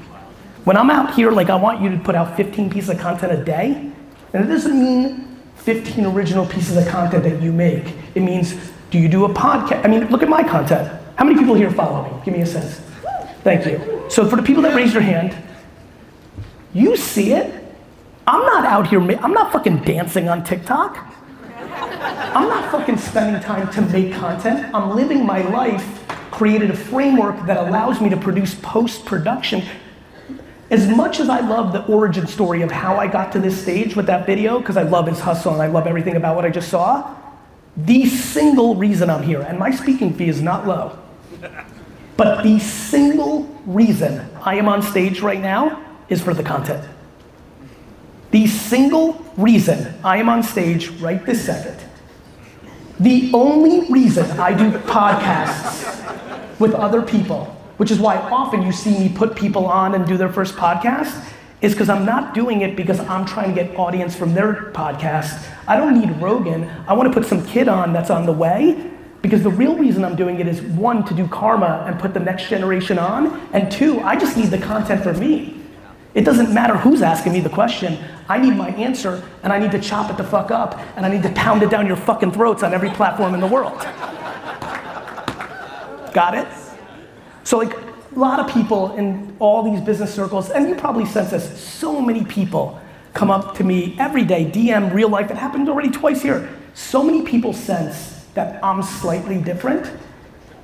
When 0.65 0.75
I'm 0.75 0.89
out 0.89 1.13
here, 1.13 1.31
like 1.31 1.49
I 1.49 1.55
want 1.55 1.81
you 1.81 1.89
to 1.91 1.97
put 1.97 2.13
out 2.13 2.35
15 2.35 2.69
pieces 2.69 2.89
of 2.89 2.99
content 2.99 3.31
a 3.31 3.41
day, 3.41 3.89
and 4.33 4.43
it 4.43 4.47
doesn't 4.47 4.77
mean 4.77 5.39
15 5.55 6.05
original 6.07 6.45
pieces 6.45 6.75
of 6.75 6.85
content 6.89 7.23
that 7.23 7.41
you 7.41 7.53
make. 7.53 7.93
It 8.15 8.19
means, 8.19 8.53
do 8.91 8.99
you 8.99 9.07
do 9.07 9.23
a 9.23 9.29
podcast? 9.29 9.85
I 9.85 9.87
mean, 9.87 10.09
look 10.09 10.23
at 10.23 10.27
my 10.27 10.43
content. 10.43 10.91
How 11.15 11.23
many 11.23 11.39
people 11.39 11.55
here 11.55 11.71
follow 11.71 12.03
me? 12.03 12.21
Give 12.25 12.33
me 12.33 12.41
a 12.41 12.45
sense. 12.45 12.81
Thank 13.45 13.65
you. 13.65 14.03
So 14.09 14.27
for 14.27 14.35
the 14.35 14.43
people 14.43 14.61
that 14.63 14.75
raised 14.75 14.91
your 14.91 15.03
hand, 15.03 15.41
you 16.73 16.97
see 16.97 17.31
it. 17.31 17.61
I'm 18.27 18.41
not 18.41 18.65
out 18.65 18.87
here, 18.87 18.99
I'm 18.99 19.33
not 19.33 19.51
fucking 19.51 19.83
dancing 19.83 20.29
on 20.29 20.43
TikTok. 20.43 21.13
I'm 21.51 22.49
not 22.49 22.71
fucking 22.71 22.97
spending 22.97 23.41
time 23.41 23.71
to 23.73 23.81
make 23.81 24.13
content. 24.13 24.73
I'm 24.73 24.95
living 24.95 25.25
my 25.25 25.41
life, 25.41 26.05
created 26.31 26.71
a 26.71 26.75
framework 26.75 27.45
that 27.45 27.57
allows 27.57 28.01
me 28.01 28.09
to 28.09 28.17
produce 28.17 28.55
post 28.55 29.05
production 29.05 29.63
as 30.71 30.87
much 30.87 31.19
as 31.19 31.29
I 31.29 31.41
love 31.41 31.71
the 31.71 31.85
origin 31.85 32.25
story 32.25 32.63
of 32.63 32.71
how 32.71 32.97
I 32.97 33.05
got 33.05 33.31
to 33.33 33.39
this 33.39 33.61
stage 33.61 33.95
with 33.95 34.07
that 34.07 34.25
video, 34.25 34.59
because 34.59 34.77
I 34.77 34.81
love 34.81 35.05
his 35.07 35.19
hustle 35.19 35.53
and 35.53 35.61
I 35.61 35.67
love 35.67 35.85
everything 35.85 36.15
about 36.15 36.35
what 36.35 36.43
I 36.43 36.49
just 36.49 36.69
saw, 36.69 37.15
the 37.77 38.07
single 38.07 38.75
reason 38.75 39.09
I'm 39.09 39.21
here, 39.21 39.41
and 39.41 39.59
my 39.59 39.69
speaking 39.69 40.13
fee 40.13 40.29
is 40.29 40.41
not 40.41 40.65
low, 40.65 40.97
but 42.17 42.41
the 42.41 42.57
single 42.59 43.43
reason 43.65 44.27
I 44.41 44.55
am 44.55 44.67
on 44.67 44.81
stage 44.81 45.21
right 45.21 45.39
now 45.41 45.83
is 46.09 46.21
for 46.21 46.33
the 46.33 46.43
content. 46.43 46.83
The 48.35 48.47
single 48.47 49.13
reason 49.37 49.93
I 50.03 50.17
am 50.17 50.27
on 50.27 50.43
stage 50.43 50.89
right 50.99 51.25
this 51.25 51.45
second, 51.45 51.79
the 52.99 53.31
only 53.33 53.89
reason 53.89 54.29
I 54.37 54.51
do 54.53 54.71
podcasts 54.79 56.59
with 56.59 56.73
other 56.73 57.01
people 57.01 57.55
which 57.77 57.91
is 57.91 57.99
why 57.99 58.17
often 58.17 58.61
you 58.61 58.73
see 58.73 58.97
me 58.97 59.09
put 59.09 59.37
people 59.37 59.65
on 59.65 59.95
and 59.95 60.05
do 60.05 60.17
their 60.17 60.31
first 60.31 60.55
podcast, 60.55 61.23
is 61.61 61.73
because 61.73 61.89
I'm 61.89 62.05
not 62.05 62.33
doing 62.33 62.61
it 62.61 62.75
because 62.75 62.99
I'm 62.99 63.25
trying 63.25 63.55
to 63.55 63.63
get 63.63 63.77
audience 63.77 64.15
from 64.15 64.33
their 64.33 64.71
podcast. 64.73 65.45
I 65.67 65.77
don't 65.77 65.97
need 65.97 66.09
Rogan. 66.21 66.69
I 66.87 66.93
want 66.93 67.11
to 67.11 67.17
put 67.17 67.27
some 67.27 67.45
kid 67.45 67.67
on 67.67 67.93
that's 67.93 68.09
on 68.09 68.25
the 68.25 68.33
way 68.33 68.91
because 69.21 69.43
the 69.43 69.49
real 69.49 69.75
reason 69.75 70.05
I'm 70.05 70.15
doing 70.15 70.39
it 70.39 70.47
is 70.47 70.61
one, 70.61 71.03
to 71.05 71.13
do 71.13 71.27
karma 71.27 71.85
and 71.87 71.99
put 71.99 72.13
the 72.13 72.19
next 72.19 72.47
generation 72.49 72.99
on, 72.99 73.39
and 73.53 73.71
two, 73.71 73.99
I 74.01 74.15
just 74.15 74.37
need 74.37 74.47
the 74.47 74.59
content 74.59 75.03
for 75.03 75.13
me. 75.13 75.64
It 76.15 76.23
doesn't 76.23 76.53
matter 76.53 76.77
who's 76.77 77.01
asking 77.01 77.33
me 77.33 77.41
the 77.41 77.49
question. 77.49 77.97
I 78.29 78.39
need 78.39 78.55
my 78.55 78.69
answer, 78.69 79.21
and 79.43 79.51
I 79.51 79.59
need 79.59 79.71
to 79.71 79.79
chop 79.79 80.09
it 80.09 80.15
the 80.15 80.23
fuck 80.23 80.49
up, 80.49 80.79
and 80.95 81.05
I 81.05 81.09
need 81.09 81.23
to 81.23 81.29
pound 81.31 81.61
it 81.61 81.69
down 81.69 81.85
your 81.85 81.97
fucking 81.97 82.31
throats 82.31 82.63
on 82.63 82.73
every 82.73 82.89
platform 82.89 83.33
in 83.33 83.41
the 83.41 83.47
world. 83.47 83.77
Got 86.13 86.35
it? 86.35 86.47
So 87.43 87.57
like 87.57 87.73
a 87.73 88.17
lot 88.17 88.39
of 88.39 88.47
people 88.47 88.95
in 88.95 89.35
all 89.39 89.61
these 89.61 89.81
business 89.81 90.13
circles, 90.13 90.49
and 90.49 90.69
you 90.69 90.75
probably 90.75 91.05
sense 91.05 91.31
this, 91.31 91.61
so 91.61 92.01
many 92.01 92.23
people 92.23 92.79
come 93.13 93.29
up 93.29 93.55
to 93.57 93.65
me 93.65 93.97
every 93.99 94.23
day, 94.23 94.45
DM 94.45 94.93
real 94.93 95.09
life, 95.09 95.29
it 95.29 95.37
happened 95.37 95.67
already 95.67 95.91
twice 95.91 96.21
here. 96.21 96.49
So 96.73 97.03
many 97.03 97.23
people 97.23 97.51
sense 97.51 98.25
that 98.35 98.63
I'm 98.63 98.81
slightly 98.81 99.41
different, 99.41 99.91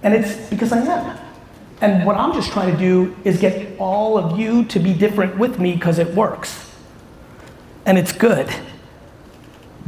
and 0.02 0.14
it's 0.14 0.50
because 0.50 0.72
I 0.72 0.80
am. 0.80 1.31
And 1.82 2.06
what 2.06 2.16
I'm 2.16 2.34
just 2.34 2.52
trying 2.52 2.72
to 2.72 2.78
do 2.78 3.16
is 3.24 3.40
get 3.40 3.78
all 3.80 4.18
of 4.18 4.40
you 4.40 4.66
to 4.66 4.80
be 4.80 4.94
different 4.94 5.38
with 5.38 5.60
me 5.60 5.74
because 5.74 5.98
it 5.98 6.14
works. 6.14 6.72
And 7.86 7.98
it's 7.98 8.12
good. 8.12 8.48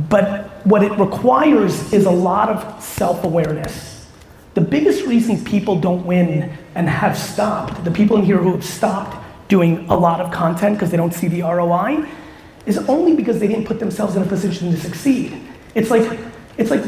But 0.09 0.65
what 0.65 0.81
it 0.83 0.91
requires 0.97 1.93
is 1.93 2.05
a 2.05 2.11
lot 2.11 2.49
of 2.49 2.83
self 2.83 3.23
awareness. 3.23 4.09
The 4.55 4.61
biggest 4.61 5.05
reason 5.05 5.43
people 5.45 5.79
don't 5.79 6.05
win 6.05 6.57
and 6.75 6.89
have 6.89 7.17
stopped, 7.17 7.83
the 7.83 7.91
people 7.91 8.17
in 8.17 8.25
here 8.25 8.37
who 8.37 8.51
have 8.51 8.65
stopped 8.65 9.17
doing 9.47 9.87
a 9.89 9.95
lot 9.95 10.19
of 10.19 10.31
content 10.31 10.75
because 10.75 10.89
they 10.89 10.97
don't 10.97 11.13
see 11.13 11.27
the 11.27 11.41
ROI, 11.41 12.07
is 12.65 12.77
only 12.89 13.15
because 13.15 13.39
they 13.39 13.47
didn't 13.47 13.65
put 13.65 13.79
themselves 13.79 14.15
in 14.15 14.23
a 14.23 14.25
position 14.25 14.71
to 14.71 14.77
succeed. 14.77 15.39
It's 15.75 15.89
like, 15.89 16.19
it's 16.57 16.71
like 16.71 16.83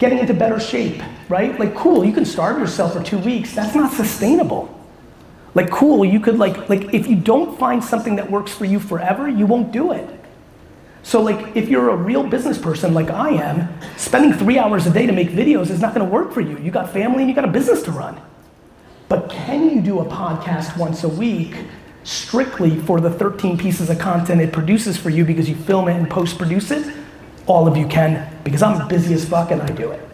getting 0.00 0.18
into 0.18 0.34
better 0.34 0.58
shape, 0.58 1.00
right? 1.28 1.60
Like, 1.60 1.74
cool, 1.76 2.04
you 2.04 2.12
can 2.12 2.24
starve 2.24 2.58
yourself 2.58 2.94
for 2.94 3.02
two 3.02 3.18
weeks. 3.18 3.54
That's 3.54 3.76
not 3.76 3.92
sustainable. 3.92 4.76
Like, 5.54 5.70
cool, 5.70 6.04
you 6.04 6.18
could 6.20 6.38
like, 6.38 6.68
like 6.68 6.94
if 6.94 7.06
you 7.06 7.16
don't 7.16 7.56
find 7.58 7.84
something 7.84 8.16
that 8.16 8.30
works 8.30 8.50
for 8.50 8.64
you 8.64 8.80
forever, 8.80 9.28
you 9.28 9.46
won't 9.46 9.70
do 9.70 9.92
it. 9.92 10.08
So 11.02 11.20
like 11.20 11.56
if 11.56 11.68
you're 11.68 11.90
a 11.90 11.96
real 11.96 12.24
business 12.24 12.58
person 12.58 12.94
like 12.94 13.10
I 13.10 13.30
am, 13.30 13.68
spending 13.96 14.32
three 14.32 14.58
hours 14.58 14.86
a 14.86 14.90
day 14.90 15.06
to 15.06 15.12
make 15.12 15.30
videos 15.30 15.70
is 15.70 15.80
not 15.80 15.94
gonna 15.94 16.08
work 16.08 16.32
for 16.32 16.40
you. 16.40 16.58
You 16.58 16.70
got 16.70 16.92
family 16.92 17.20
and 17.20 17.28
you 17.28 17.34
got 17.34 17.44
a 17.44 17.52
business 17.52 17.82
to 17.84 17.90
run. 17.90 18.20
But 19.08 19.30
can 19.30 19.70
you 19.70 19.80
do 19.80 20.00
a 20.00 20.04
podcast 20.04 20.76
once 20.76 21.04
a 21.04 21.08
week 21.08 21.56
strictly 22.04 22.78
for 22.80 23.00
the 23.00 23.10
13 23.10 23.58
pieces 23.58 23.90
of 23.90 23.98
content 23.98 24.40
it 24.40 24.52
produces 24.52 24.96
for 24.96 25.10
you 25.10 25.24
because 25.24 25.48
you 25.48 25.54
film 25.54 25.88
it 25.88 25.96
and 25.96 26.08
post 26.08 26.38
produce 26.38 26.70
it? 26.70 26.99
All 27.50 27.66
of 27.66 27.76
you 27.76 27.88
can 27.88 28.28
because 28.44 28.62
I'm 28.62 28.86
busy 28.86 29.12
as 29.12 29.28
fuck 29.28 29.50
and 29.50 29.60
I 29.60 29.66
do 29.66 29.90
it. 29.90 30.08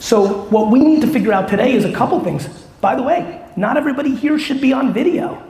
So 0.00 0.42
what 0.46 0.72
we 0.72 0.80
need 0.80 1.00
to 1.02 1.06
figure 1.06 1.32
out 1.32 1.48
today 1.48 1.72
is 1.72 1.84
a 1.84 1.92
couple 1.92 2.18
things. 2.18 2.48
By 2.80 2.96
the 2.96 3.02
way, 3.04 3.46
not 3.54 3.76
everybody 3.76 4.12
here 4.12 4.36
should 4.36 4.60
be 4.60 4.72
on 4.72 4.92
video. 4.92 5.40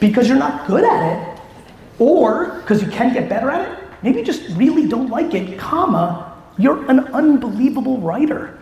because 0.00 0.28
you're 0.28 0.36
not 0.36 0.66
good 0.66 0.82
at 0.82 1.12
it, 1.12 1.40
or 2.00 2.58
because 2.60 2.82
you 2.82 2.88
can 2.90 3.14
get 3.14 3.28
better 3.28 3.50
at 3.50 3.60
it, 3.66 3.78
maybe 4.02 4.18
you 4.18 4.24
just 4.24 4.42
really 4.56 4.88
don't 4.88 5.10
like 5.10 5.32
it, 5.32 5.56
comma, 5.58 6.36
you're 6.58 6.84
an 6.90 7.00
unbelievable 7.14 7.98
writer. 7.98 8.58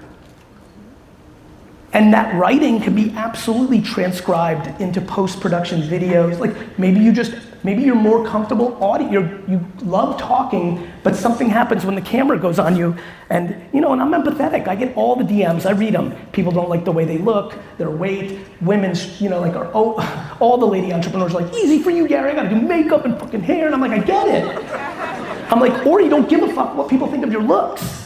And 1.94 2.14
that 2.14 2.34
writing 2.34 2.80
can 2.80 2.94
be 2.94 3.11
absolutely 3.11 3.82
transcribed 3.82 4.80
into 4.80 5.00
post-production 5.02 5.82
videos. 5.82 6.38
Like 6.38 6.78
maybe 6.78 7.00
you 7.00 7.12
just, 7.12 7.34
maybe 7.64 7.82
you're 7.82 7.94
more 7.94 8.26
comfortable 8.26 8.82
audio, 8.82 9.20
you 9.46 9.61
love 9.82 10.18
talking, 10.18 10.90
but 11.02 11.14
something 11.14 11.50
happens 11.50 11.84
when 11.84 11.94
the 11.94 12.00
camera 12.00 12.38
goes 12.38 12.58
on 12.58 12.76
you. 12.76 12.96
And 13.28 13.62
you 13.75 13.82
know, 13.82 13.92
and 13.92 14.00
I'm 14.00 14.11
empathetic. 14.11 14.68
I 14.68 14.75
get 14.75 14.96
all 14.96 15.16
the 15.16 15.25
DMs, 15.25 15.66
I 15.66 15.72
read 15.72 15.92
them. 15.92 16.16
People 16.32 16.50
don't 16.50 16.70
like 16.70 16.87
the 16.87 16.92
way 16.92 17.04
they 17.04 17.18
look, 17.18 17.58
their 17.76 17.90
weight, 17.90 18.40
women's, 18.62 19.20
you 19.20 19.28
know, 19.28 19.40
like 19.40 19.54
are, 19.54 19.70
oh, 19.75 20.37
all 20.40 20.56
the 20.56 20.66
lady 20.66 20.94
entrepreneurs 20.94 21.34
are 21.34 21.42
like, 21.42 21.54
easy 21.54 21.82
for 21.82 21.90
you, 21.90 22.08
Gary, 22.08 22.30
I 22.30 22.34
gotta 22.34 22.49
do 22.49 22.56
makeup 22.56 23.04
and 23.04 23.18
fucking 23.20 23.42
hair. 23.42 23.66
And 23.66 23.75
I'm 23.75 23.82
like, 23.82 23.92
I 23.92 23.99
get 23.99 24.28
it. 24.28 25.52
I'm 25.52 25.61
like, 25.61 25.87
or 25.87 26.00
you 26.00 26.08
don't 26.08 26.28
give 26.28 26.42
a 26.42 26.50
fuck 26.54 26.75
what 26.75 26.88
people 26.88 27.06
think 27.06 27.22
of 27.22 27.30
your 27.30 27.42
looks. 27.42 28.01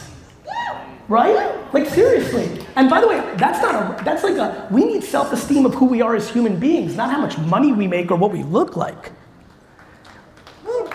Right? 1.09 1.73
Like 1.73 1.87
seriously. 1.87 2.65
And 2.75 2.89
by 2.89 3.01
the 3.01 3.07
way, 3.07 3.17
that's 3.37 3.61
not 3.61 3.75
a, 3.75 4.03
that's 4.03 4.23
like 4.23 4.37
a, 4.37 4.67
we 4.71 4.83
need 4.85 5.03
self-esteem 5.03 5.65
of 5.65 5.73
who 5.73 5.85
we 5.85 6.01
are 6.01 6.15
as 6.15 6.29
human 6.29 6.59
beings, 6.59 6.95
not 6.95 7.09
how 7.09 7.19
much 7.19 7.37
money 7.37 7.71
we 7.71 7.87
make 7.87 8.11
or 8.11 8.17
what 8.17 8.31
we 8.31 8.43
look 8.43 8.75
like. 8.75 9.11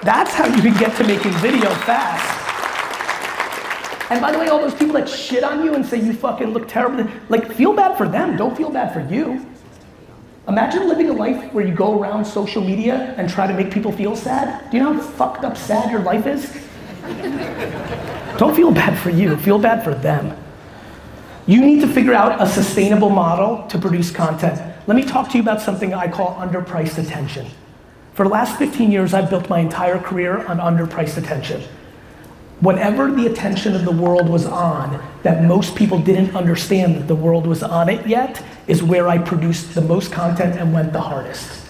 That's 0.02 0.34
how 0.34 0.46
you 0.46 0.60
can 0.60 0.76
get 0.78 0.96
to 0.96 1.04
making 1.04 1.32
video 1.32 1.70
fast. 1.70 2.40
And 4.10 4.20
by 4.20 4.32
the 4.32 4.38
way, 4.38 4.48
all 4.48 4.60
those 4.60 4.74
people 4.74 4.94
that 4.94 5.08
shit 5.08 5.42
on 5.44 5.64
you 5.64 5.74
and 5.74 5.86
say 5.86 5.98
you 5.98 6.12
fucking 6.12 6.48
look 6.48 6.68
terrible, 6.68 7.10
like 7.28 7.50
feel 7.52 7.72
bad 7.72 7.96
for 7.96 8.06
them, 8.06 8.36
don't 8.36 8.54
feel 8.54 8.68
bad 8.68 8.92
for 8.92 9.00
you. 9.00 9.46
Imagine 10.48 10.88
living 10.88 11.08
a 11.08 11.12
life 11.12 11.52
where 11.54 11.64
you 11.64 11.72
go 11.72 11.98
around 11.98 12.24
social 12.24 12.62
media 12.62 13.14
and 13.16 13.30
try 13.30 13.46
to 13.46 13.54
make 13.54 13.70
people 13.70 13.92
feel 13.92 14.16
sad. 14.16 14.70
Do 14.70 14.76
you 14.76 14.82
know 14.82 14.92
how 14.92 15.00
fucked 15.00 15.44
up 15.44 15.56
sad 15.56 15.90
your 15.90 16.00
life 16.00 16.26
is? 16.26 16.52
Don't 18.38 18.54
feel 18.54 18.70
bad 18.70 18.98
for 18.98 19.10
you, 19.10 19.36
feel 19.36 19.58
bad 19.58 19.84
for 19.84 19.94
them. 19.94 20.36
You 21.46 21.60
need 21.60 21.80
to 21.80 21.88
figure 21.88 22.14
out 22.14 22.40
a 22.40 22.46
sustainable 22.46 23.10
model 23.10 23.66
to 23.68 23.78
produce 23.78 24.10
content. 24.10 24.60
Let 24.86 24.96
me 24.96 25.04
talk 25.04 25.28
to 25.30 25.36
you 25.36 25.42
about 25.42 25.60
something 25.60 25.92
I 25.92 26.08
call 26.08 26.34
underpriced 26.36 26.98
attention. 26.98 27.46
For 28.14 28.24
the 28.24 28.30
last 28.30 28.58
15 28.58 28.92
years, 28.92 29.14
I've 29.14 29.30
built 29.30 29.48
my 29.48 29.60
entire 29.60 29.98
career 29.98 30.46
on 30.46 30.58
underpriced 30.58 31.16
attention. 31.16 31.62
Whatever 32.60 33.10
the 33.10 33.26
attention 33.26 33.74
of 33.74 33.84
the 33.84 33.90
world 33.90 34.28
was 34.28 34.46
on, 34.46 35.02
that 35.24 35.42
most 35.42 35.74
people 35.74 35.98
didn't 35.98 36.36
understand 36.36 36.94
that 36.96 37.08
the 37.08 37.16
world 37.16 37.46
was 37.46 37.62
on 37.62 37.88
it 37.88 38.06
yet, 38.06 38.44
is 38.68 38.82
where 38.82 39.08
I 39.08 39.18
produced 39.18 39.74
the 39.74 39.80
most 39.80 40.12
content 40.12 40.56
and 40.56 40.72
went 40.72 40.92
the 40.92 41.00
hardest. 41.00 41.66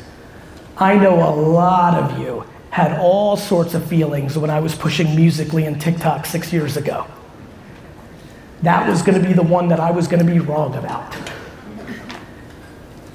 I 0.77 0.97
know 0.97 1.15
a 1.17 1.33
lot 1.35 1.95
of 1.95 2.19
you 2.19 2.45
had 2.73 2.99
all 2.99 3.37
sorts 3.37 3.75
of 3.75 3.87
feelings 3.87 4.39
when 4.39 4.49
I 4.49 4.59
was 4.59 4.75
pushing 4.75 5.15
Musical.ly 5.15 5.67
and 5.67 5.79
TikTok 5.79 6.25
six 6.25 6.55
years 6.55 6.79
ago. 6.79 7.07
That 8.63 8.89
was 8.89 9.03
gonna 9.03 9.21
be 9.21 9.35
the 9.35 9.43
one 9.43 9.69
that 9.69 9.79
I 9.79 9.91
was 9.91 10.09
gonna 10.09 10.25
be 10.25 10.39
wrong 10.39 10.75
about. 10.75 11.15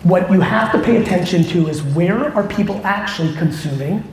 What 0.04 0.32
you 0.32 0.42
have 0.42 0.72
to 0.74 0.82
pay 0.84 0.98
attention 0.98 1.44
to 1.46 1.68
is 1.70 1.82
where 1.82 2.32
are 2.36 2.48
people 2.48 2.80
actually 2.84 3.34
consuming? 3.34 4.04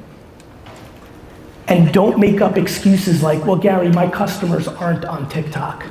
And 1.69 1.93
don't 1.93 2.19
make 2.19 2.41
up 2.41 2.57
excuses 2.57 3.23
like, 3.23 3.45
well, 3.45 3.57
Gary, 3.57 3.91
my 3.91 4.09
customers 4.09 4.67
aren't 4.67 5.05
on 5.05 5.29
TikTok. 5.29 5.85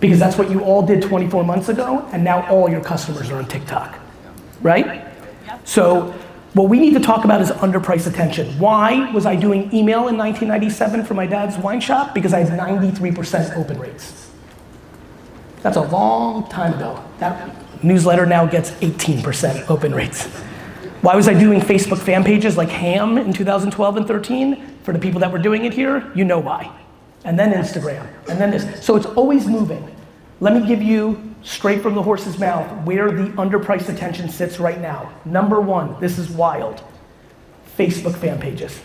Because 0.00 0.18
that's 0.18 0.36
what 0.36 0.50
you 0.50 0.64
all 0.64 0.84
did 0.84 1.02
24 1.02 1.44
months 1.44 1.68
ago, 1.68 2.04
and 2.12 2.24
now 2.24 2.44
all 2.48 2.68
your 2.68 2.82
customers 2.82 3.30
are 3.30 3.38
on 3.38 3.46
TikTok. 3.46 3.96
Right? 4.60 5.06
So 5.62 6.12
what 6.56 6.70
we 6.70 6.78
need 6.78 6.94
to 6.94 7.00
talk 7.00 7.26
about 7.26 7.42
is 7.42 7.50
underpriced 7.50 8.06
attention. 8.06 8.58
Why 8.58 9.12
was 9.12 9.26
I 9.26 9.36
doing 9.36 9.64
email 9.74 10.08
in 10.08 10.16
1997 10.16 11.04
for 11.04 11.12
my 11.12 11.26
dad's 11.26 11.58
wine 11.58 11.82
shop? 11.82 12.14
Because 12.14 12.32
I 12.32 12.38
had 12.38 12.58
93% 12.58 13.58
open 13.58 13.78
rates. 13.78 14.30
That's 15.60 15.76
a 15.76 15.82
long 15.82 16.48
time 16.48 16.72
ago. 16.72 17.04
That 17.18 17.84
newsletter 17.84 18.24
now 18.24 18.46
gets 18.46 18.70
18% 18.70 19.68
open 19.68 19.94
rates. 19.94 20.28
Why 21.02 21.14
was 21.14 21.28
I 21.28 21.34
doing 21.34 21.60
Facebook 21.60 21.98
fan 21.98 22.24
pages 22.24 22.56
like 22.56 22.70
Ham 22.70 23.18
in 23.18 23.34
2012 23.34 23.96
and 23.98 24.08
13? 24.08 24.78
For 24.82 24.94
the 24.94 24.98
people 24.98 25.20
that 25.20 25.30
were 25.30 25.38
doing 25.38 25.66
it 25.66 25.74
here, 25.74 26.10
you 26.14 26.24
know 26.24 26.38
why. 26.38 26.74
And 27.24 27.38
then 27.38 27.52
Instagram, 27.52 28.08
and 28.30 28.40
then 28.40 28.50
this. 28.50 28.82
So 28.82 28.96
it's 28.96 29.04
always 29.04 29.46
moving. 29.46 29.94
Let 30.38 30.54
me 30.54 30.66
give 30.66 30.82
you 30.82 31.34
straight 31.42 31.80
from 31.80 31.94
the 31.94 32.02
horse's 32.02 32.38
mouth 32.38 32.84
where 32.84 33.10
the 33.10 33.28
underpriced 33.32 33.88
attention 33.88 34.28
sits 34.28 34.60
right 34.60 34.80
now. 34.80 35.12
Number 35.24 35.60
one, 35.60 35.98
this 36.00 36.18
is 36.18 36.28
wild 36.28 36.82
Facebook 37.78 38.16
fan 38.16 38.38
pages. 38.38 38.78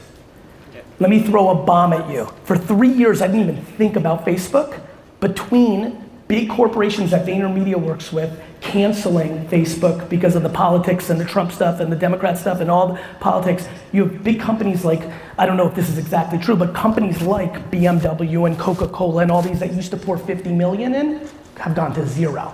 Let 0.99 1.09
me 1.09 1.21
throw 1.23 1.49
a 1.49 1.55
bomb 1.55 1.93
at 1.93 2.09
you. 2.09 2.31
For 2.43 2.57
three 2.57 2.91
years, 2.91 3.21
I 3.21 3.27
didn't 3.27 3.49
even 3.49 3.65
think 3.65 3.95
about 3.95 4.25
Facebook. 4.25 4.79
Between 5.19 6.09
big 6.27 6.49
corporations 6.49 7.11
that 7.11 7.25
VaynerMedia 7.25 7.75
works 7.75 8.13
with 8.13 8.39
canceling 8.61 9.45
Facebook 9.47 10.07
because 10.07 10.35
of 10.35 10.43
the 10.43 10.49
politics 10.49 11.09
and 11.09 11.19
the 11.19 11.25
Trump 11.25 11.51
stuff 11.51 11.81
and 11.81 11.91
the 11.91 11.95
Democrat 11.95 12.37
stuff 12.37 12.61
and 12.61 12.71
all 12.71 12.93
the 12.93 13.01
politics, 13.19 13.67
you 13.91 14.05
have 14.05 14.23
big 14.23 14.39
companies 14.39 14.85
like, 14.85 15.01
I 15.37 15.45
don't 15.45 15.57
know 15.57 15.67
if 15.67 15.75
this 15.75 15.89
is 15.89 15.97
exactly 15.97 16.39
true, 16.39 16.55
but 16.55 16.73
companies 16.73 17.21
like 17.21 17.69
BMW 17.71 18.47
and 18.47 18.57
Coca-Cola 18.57 19.23
and 19.23 19.31
all 19.31 19.41
these 19.41 19.59
that 19.59 19.73
used 19.73 19.91
to 19.91 19.97
pour 19.97 20.17
50 20.17 20.53
million 20.53 20.93
in, 20.95 21.27
have 21.61 21.75
gone 21.75 21.93
to 21.93 22.05
zero. 22.05 22.53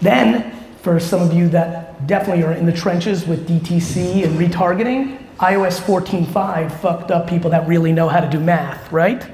Then, 0.00 0.54
for 0.80 1.00
some 1.00 1.20
of 1.20 1.32
you 1.32 1.48
that 1.48 2.06
definitely 2.06 2.44
are 2.44 2.52
in 2.52 2.66
the 2.66 2.72
trenches 2.72 3.26
with 3.26 3.48
DTC 3.48 4.24
and 4.24 4.38
retargeting, 4.38 5.18
iOS 5.38 5.80
14.5 5.80 6.80
fucked 6.80 7.10
up 7.10 7.28
people 7.28 7.50
that 7.50 7.66
really 7.66 7.92
know 7.92 8.08
how 8.08 8.20
to 8.20 8.30
do 8.30 8.38
math, 8.38 8.90
right? 8.92 9.28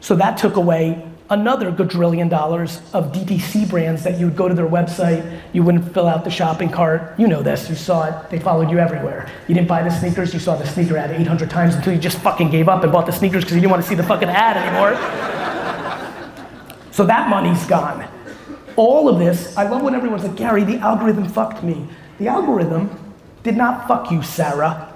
So 0.00 0.16
that 0.16 0.38
took 0.38 0.56
away 0.56 1.06
another 1.28 1.70
quadrillion 1.70 2.28
dollars 2.28 2.80
of 2.92 3.12
DTC 3.12 3.68
brands 3.68 4.02
that 4.02 4.18
you 4.18 4.26
would 4.26 4.36
go 4.36 4.48
to 4.48 4.54
their 4.54 4.66
website, 4.66 5.40
you 5.52 5.62
wouldn't 5.62 5.92
fill 5.94 6.08
out 6.08 6.24
the 6.24 6.30
shopping 6.30 6.68
cart. 6.68 7.14
You 7.18 7.28
know 7.28 7.42
this, 7.42 7.68
you 7.68 7.76
saw 7.76 8.04
it, 8.04 8.30
they 8.30 8.40
followed 8.40 8.70
you 8.70 8.78
everywhere. 8.78 9.30
You 9.46 9.54
didn't 9.54 9.68
buy 9.68 9.82
the 9.82 9.90
sneakers, 9.90 10.34
you 10.34 10.40
saw 10.40 10.56
the 10.56 10.66
sneaker 10.66 10.96
ad 10.96 11.10
800 11.10 11.48
times 11.48 11.74
until 11.74 11.92
you 11.92 12.00
just 12.00 12.18
fucking 12.18 12.50
gave 12.50 12.68
up 12.68 12.82
and 12.82 12.90
bought 12.90 13.06
the 13.06 13.12
sneakers 13.12 13.44
because 13.44 13.54
you 13.54 13.60
didn't 13.60 13.70
want 13.70 13.82
to 13.82 13.88
see 13.88 13.94
the 13.94 14.02
fucking 14.02 14.28
ad 14.28 14.56
anymore. 14.56 15.39
So 16.90 17.04
that 17.06 17.28
money's 17.28 17.64
gone. 17.66 18.08
All 18.76 19.08
of 19.08 19.18
this, 19.18 19.56
I 19.56 19.68
love 19.68 19.82
when 19.82 19.94
everyone's 19.94 20.24
like, 20.24 20.36
Gary, 20.36 20.64
the 20.64 20.76
algorithm 20.78 21.28
fucked 21.28 21.62
me. 21.62 21.86
The 22.18 22.28
algorithm 22.28 23.14
did 23.42 23.56
not 23.56 23.86
fuck 23.86 24.10
you, 24.10 24.22
Sarah. 24.22 24.86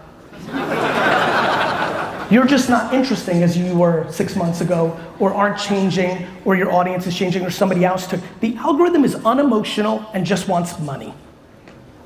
You're 2.31 2.47
just 2.47 2.71
not 2.71 2.95
interesting 2.95 3.43
as 3.43 3.57
you 3.57 3.77
were 3.77 4.11
six 4.11 4.35
months 4.35 4.61
ago, 4.61 4.99
or 5.19 5.35
aren't 5.35 5.59
changing, 5.59 6.27
or 6.45 6.57
your 6.57 6.73
audience 6.73 7.07
is 7.07 7.15
changing, 7.15 7.45
or 7.45 7.51
somebody 7.51 7.85
else 7.85 8.07
took. 8.07 8.21
The 8.41 8.57
algorithm 8.57 9.05
is 9.05 9.15
unemotional 9.25 10.09
and 10.15 10.25
just 10.25 10.49
wants 10.49 10.79
money, 10.81 11.15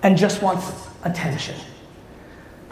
and 0.02 0.16
just 0.16 0.42
wants 0.42 0.70
attention. 1.04 1.54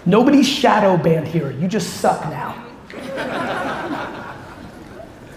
Nobody's 0.04 0.48
shadow 0.48 0.96
banned 0.96 1.28
here. 1.28 1.50
You 1.50 1.68
just 1.68 1.94
suck 2.00 2.22
now. 2.24 2.64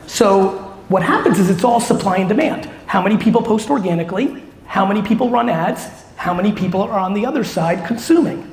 so 0.07 0.68
what 0.89 1.03
happens 1.03 1.39
is 1.39 1.49
it's 1.49 1.63
all 1.63 1.79
supply 1.79 2.17
and 2.17 2.27
demand. 2.27 2.65
How 2.87 3.01
many 3.01 3.17
people 3.17 3.41
post 3.41 3.69
organically? 3.69 4.43
How 4.65 4.85
many 4.85 5.01
people 5.01 5.29
run 5.29 5.47
ads? 5.47 5.87
How 6.15 6.33
many 6.33 6.51
people 6.51 6.81
are 6.81 6.99
on 6.99 7.13
the 7.13 7.25
other 7.25 7.43
side 7.43 7.85
consuming? 7.85 8.43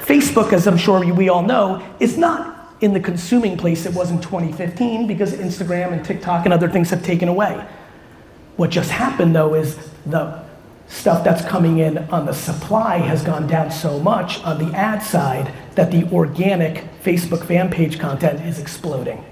Facebook, 0.00 0.52
as 0.52 0.66
I'm 0.66 0.78
sure 0.78 1.04
we 1.14 1.28
all 1.28 1.42
know, 1.42 1.86
is 2.00 2.16
not 2.16 2.74
in 2.80 2.92
the 2.92 3.00
consuming 3.00 3.56
place 3.56 3.86
it 3.86 3.94
was 3.94 4.10
in 4.10 4.20
2015 4.20 5.06
because 5.06 5.34
Instagram 5.34 5.92
and 5.92 6.04
TikTok 6.04 6.46
and 6.46 6.52
other 6.52 6.68
things 6.68 6.90
have 6.90 7.02
taken 7.02 7.28
away. 7.28 7.66
What 8.56 8.70
just 8.70 8.90
happened 8.90 9.34
though 9.34 9.54
is 9.54 9.76
the 10.06 10.42
stuff 10.88 11.24
that's 11.24 11.44
coming 11.44 11.78
in 11.78 11.98
on 12.10 12.24
the 12.24 12.32
supply 12.32 12.98
has 12.98 13.22
gone 13.22 13.46
down 13.46 13.70
so 13.70 13.98
much 13.98 14.42
on 14.44 14.58
the 14.58 14.74
ad 14.76 15.02
side 15.02 15.52
that 15.74 15.90
the 15.90 16.04
organic 16.10 16.84
Facebook 17.02 17.44
fan 17.44 17.70
page 17.70 17.98
content 17.98 18.40
is 18.46 18.58
exploding. 18.58 19.24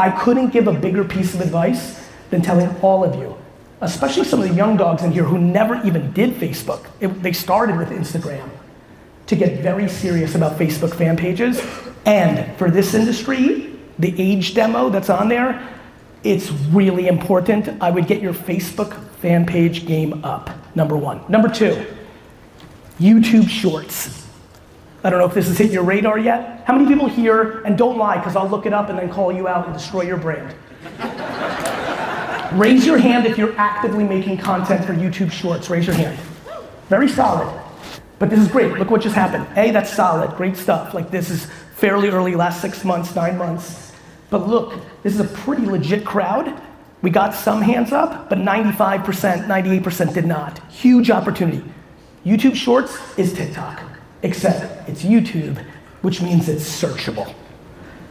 I 0.00 0.10
couldn't 0.10 0.48
give 0.48 0.66
a 0.66 0.72
bigger 0.72 1.04
piece 1.04 1.34
of 1.34 1.42
advice 1.42 2.08
than 2.30 2.40
telling 2.40 2.74
all 2.80 3.04
of 3.04 3.16
you, 3.16 3.36
especially 3.82 4.24
some 4.24 4.40
of 4.40 4.48
the 4.48 4.54
young 4.54 4.78
dogs 4.78 5.02
in 5.02 5.12
here 5.12 5.24
who 5.24 5.36
never 5.36 5.78
even 5.84 6.10
did 6.12 6.30
Facebook. 6.36 6.86
It, 7.00 7.08
they 7.22 7.34
started 7.34 7.76
with 7.76 7.90
Instagram 7.90 8.48
to 9.26 9.36
get 9.36 9.60
very 9.60 9.90
serious 9.90 10.34
about 10.34 10.58
Facebook 10.58 10.94
fan 10.94 11.18
pages. 11.18 11.62
And 12.06 12.56
for 12.56 12.70
this 12.70 12.94
industry, 12.94 13.76
the 13.98 14.18
age 14.18 14.54
demo 14.54 14.88
that's 14.88 15.10
on 15.10 15.28
there, 15.28 15.68
it's 16.24 16.50
really 16.50 17.06
important. 17.06 17.68
I 17.82 17.90
would 17.90 18.06
get 18.06 18.22
your 18.22 18.32
Facebook 18.32 19.04
fan 19.16 19.44
page 19.44 19.84
game 19.84 20.24
up, 20.24 20.48
number 20.74 20.96
one. 20.96 21.20
Number 21.28 21.50
two, 21.50 21.84
YouTube 22.98 23.50
Shorts. 23.50 24.19
I 25.02 25.10
don't 25.10 25.18
know 25.18 25.26
if 25.26 25.34
this 25.34 25.48
has 25.48 25.56
hit 25.56 25.70
your 25.70 25.82
radar 25.82 26.18
yet. 26.18 26.64
How 26.66 26.76
many 26.76 26.86
people 26.86 27.08
here, 27.08 27.62
and 27.62 27.76
don't 27.78 27.96
lie, 27.96 28.18
because 28.18 28.36
I'll 28.36 28.48
look 28.48 28.66
it 28.66 28.72
up 28.72 28.90
and 28.90 28.98
then 28.98 29.10
call 29.10 29.32
you 29.32 29.48
out 29.48 29.64
and 29.66 29.74
destroy 29.74 30.02
your 30.02 30.18
brand. 30.18 30.54
Raise 32.52 32.84
your 32.84 32.98
hand 32.98 33.26
if 33.26 33.38
you're 33.38 33.56
actively 33.56 34.04
making 34.04 34.38
content 34.38 34.84
for 34.84 34.92
YouTube 34.92 35.30
Shorts. 35.30 35.70
Raise 35.70 35.86
your 35.86 35.94
hand. 35.94 36.18
Very 36.88 37.08
solid. 37.08 37.48
But 38.18 38.28
this 38.28 38.40
is 38.40 38.48
great. 38.48 38.74
Look 38.74 38.90
what 38.90 39.00
just 39.00 39.14
happened. 39.14 39.46
A, 39.56 39.70
that's 39.70 39.92
solid. 39.92 40.36
Great 40.36 40.56
stuff. 40.56 40.92
Like 40.92 41.10
this 41.10 41.30
is 41.30 41.46
fairly 41.76 42.10
early, 42.10 42.34
last 42.34 42.60
six 42.60 42.84
months, 42.84 43.14
nine 43.14 43.38
months. 43.38 43.92
But 44.28 44.46
look, 44.46 44.74
this 45.02 45.14
is 45.14 45.20
a 45.20 45.24
pretty 45.24 45.64
legit 45.64 46.04
crowd. 46.04 46.60
We 47.02 47.10
got 47.10 47.34
some 47.34 47.62
hands 47.62 47.92
up, 47.92 48.28
but 48.28 48.38
95%, 48.38 49.46
98% 49.46 50.12
did 50.12 50.26
not. 50.26 50.58
Huge 50.70 51.10
opportunity. 51.10 51.64
YouTube 52.26 52.54
Shorts 52.54 52.98
is 53.18 53.32
TikTok, 53.32 53.80
except 54.22 54.88
it's 54.88 55.02
YouTube, 55.02 55.64
which 56.02 56.20
means 56.22 56.48
it's 56.48 56.64
searchable. 56.64 57.34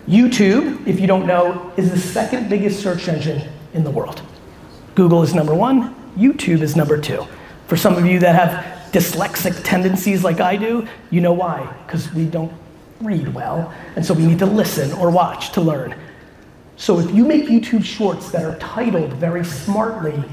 YouTube, 0.07 0.85
if 0.87 0.99
you 0.99 1.07
don't 1.07 1.27
know, 1.27 1.71
is 1.77 1.91
the 1.91 1.99
second 1.99 2.49
biggest 2.49 2.81
search 2.81 3.07
engine 3.07 3.47
in 3.73 3.83
the 3.83 3.91
world. 3.91 4.21
Google 4.95 5.21
is 5.21 5.35
number 5.35 5.53
one, 5.53 5.95
YouTube 6.17 6.61
is 6.61 6.75
number 6.75 6.99
two. 6.99 7.25
For 7.67 7.77
some 7.77 7.95
of 7.95 8.05
you 8.05 8.19
that 8.19 8.35
have 8.35 8.91
dyslexic 8.91 9.63
tendencies 9.63 10.23
like 10.23 10.39
I 10.39 10.55
do, 10.55 10.87
you 11.11 11.21
know 11.21 11.33
why, 11.33 11.71
because 11.85 12.11
we 12.13 12.25
don't 12.25 12.51
read 13.01 13.33
well, 13.33 13.73
and 13.95 14.05
so 14.05 14.13
we 14.13 14.25
need 14.25 14.39
to 14.39 14.45
listen 14.45 14.91
or 14.93 15.09
watch 15.11 15.51
to 15.51 15.61
learn. 15.61 15.95
So 16.75 16.99
if 16.99 17.13
you 17.13 17.25
make 17.25 17.45
YouTube 17.45 17.83
shorts 17.83 18.31
that 18.31 18.43
are 18.43 18.57
titled 18.57 19.13
very 19.13 19.45
smartly, 19.45 20.23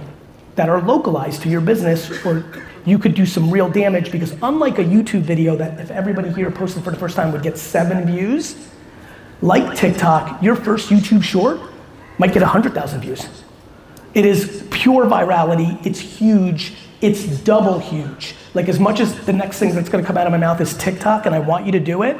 that 0.55 0.69
are 0.69 0.81
localized 0.81 1.43
to 1.43 1.51
your 1.51 1.61
business, 1.61 2.25
or 2.25 2.45
you 2.87 2.99
could 2.99 3.15
do 3.15 3.27
some 3.27 3.51
real 3.51 3.69
damage 3.69 4.13
because 4.13 4.33
unlike 4.43 4.79
a 4.79 4.85
YouTube 4.85 5.23
video 5.23 5.57
that 5.57 5.81
if 5.81 5.91
everybody 5.91 6.33
here 6.33 6.51
posted 6.51 6.85
for 6.85 6.93
the 6.93 6.97
first 6.97 7.17
time 7.17 7.33
would 7.33 7.43
get 7.43 7.59
seven 7.59 8.07
views, 8.07 8.69
like 9.43 9.77
TikTok, 9.77 10.43
your 10.43 10.55
first 10.55 10.89
YouTube 10.89 11.23
short 11.23 11.61
might 12.19 12.33
get 12.33 12.43
100,000 12.43 13.01
views. 13.01 13.27
It 14.15 14.25
is 14.25 14.67
pure 14.71 15.05
virality, 15.05 15.85
it's 15.85 15.99
huge, 15.99 16.75
it's 17.03 17.27
double 17.43 17.81
huge. 17.81 18.35
Like 18.55 18.69
as 18.69 18.79
much 18.79 19.01
as 19.01 19.27
the 19.27 19.33
next 19.33 19.59
thing 19.59 19.75
that's 19.75 19.89
gonna 19.89 20.05
come 20.05 20.17
out 20.17 20.27
of 20.27 20.31
my 20.31 20.39
mouth 20.39 20.61
is 20.61 20.75
TikTok 20.75 21.27
and 21.27 21.35
I 21.35 21.41
want 21.41 21.67
you 21.67 21.73
to 21.73 21.81
do 21.81 22.03
it, 22.03 22.17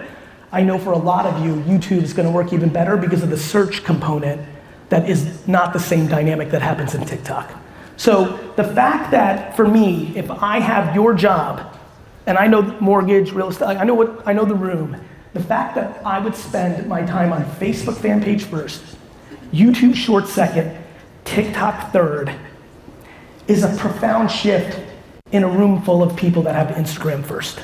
I 0.53 0.63
know 0.63 0.79
for 0.79 0.93
a 0.93 0.99
lot 0.99 1.27
of 1.27 1.45
you, 1.45 1.55
YouTube 1.63 2.03
is 2.03 2.13
gonna 2.13 2.31
work 2.31 2.53
even 2.53 2.71
better 2.71 2.97
because 2.97 3.23
of 3.23 3.31
the 3.31 3.39
search 3.39 3.85
component 3.85 4.43
that 4.89 5.09
is 5.09 5.47
not 5.47 5.73
the 5.73 5.81
same 5.81 6.07
dynamic 6.09 6.51
that 6.51 6.61
happens 6.61 6.95
in 6.95 7.05
TikTok. 7.05 7.55
So 7.97 8.53
the 8.57 8.65
fact 8.65 9.11
that 9.13 9.57
for 9.57 9.67
me, 9.67 10.13
if 10.17 10.31
I 10.31 10.61
have 10.61 10.95
your 10.95 11.15
job, 11.15 11.75
and 12.27 12.37
I 12.37 12.47
know 12.47 12.63
mortgage, 12.81 13.33
real 13.33 13.49
estate, 13.49 13.67
I 13.67 13.85
know 13.85 13.95
what 13.95 14.27
I 14.27 14.33
know 14.33 14.45
the 14.45 14.55
room, 14.55 15.01
the 15.33 15.43
fact 15.43 15.77
that 15.77 16.05
I 16.05 16.19
would 16.19 16.35
spend 16.35 16.89
my 16.89 17.03
time 17.03 17.33
on 17.33 17.45
Facebook 17.45 17.97
fan 17.97 18.23
page 18.23 18.45
first, 18.45 18.83
YouTube 19.53 19.95
short 19.95 20.29
second, 20.29 20.77
TikTok 21.25 21.93
third, 21.93 22.35
is 23.47 23.63
a 23.63 23.75
profound 23.77 24.31
shift 24.31 24.81
in 25.33 25.45
a 25.45 25.49
room 25.49 25.83
full 25.83 26.03
of 26.03 26.17
people 26.17 26.43
that 26.43 26.55
have 26.55 26.77
Instagram 26.77 27.25
first. 27.25 27.61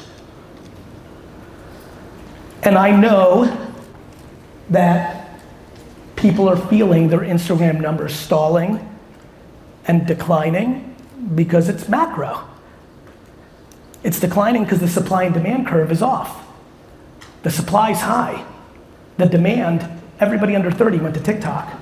And 2.63 2.79
I 2.79 2.97
know 2.97 3.71
that 4.71 5.41
people 6.15 6.49
are 6.49 6.57
feeling 6.57 7.09
their 7.09 7.21
Instagram 7.21 7.81
numbers 7.81 8.15
stalling 8.15 8.89
and 9.87 10.07
declining 10.07 10.95
because 11.35 11.69
it's 11.69 11.89
macro. 11.89 12.49
It's 14.03 14.19
declining 14.19 14.65
because 14.65 14.81
the 14.81 14.89
supply 14.89 15.25
and 15.25 15.35
demand 15.35 15.67
curve 15.67 15.93
is 15.93 16.03
off. 16.03 16.47
The 17.43 17.51
supply's 17.51 18.01
high. 18.01 18.45
The 19.17 19.27
demand, 19.27 19.89
everybody 20.19 20.57
under 20.57 20.71
30 20.71 20.99
went 20.99 21.15
to 21.15 21.21
TikTok. 21.21 21.81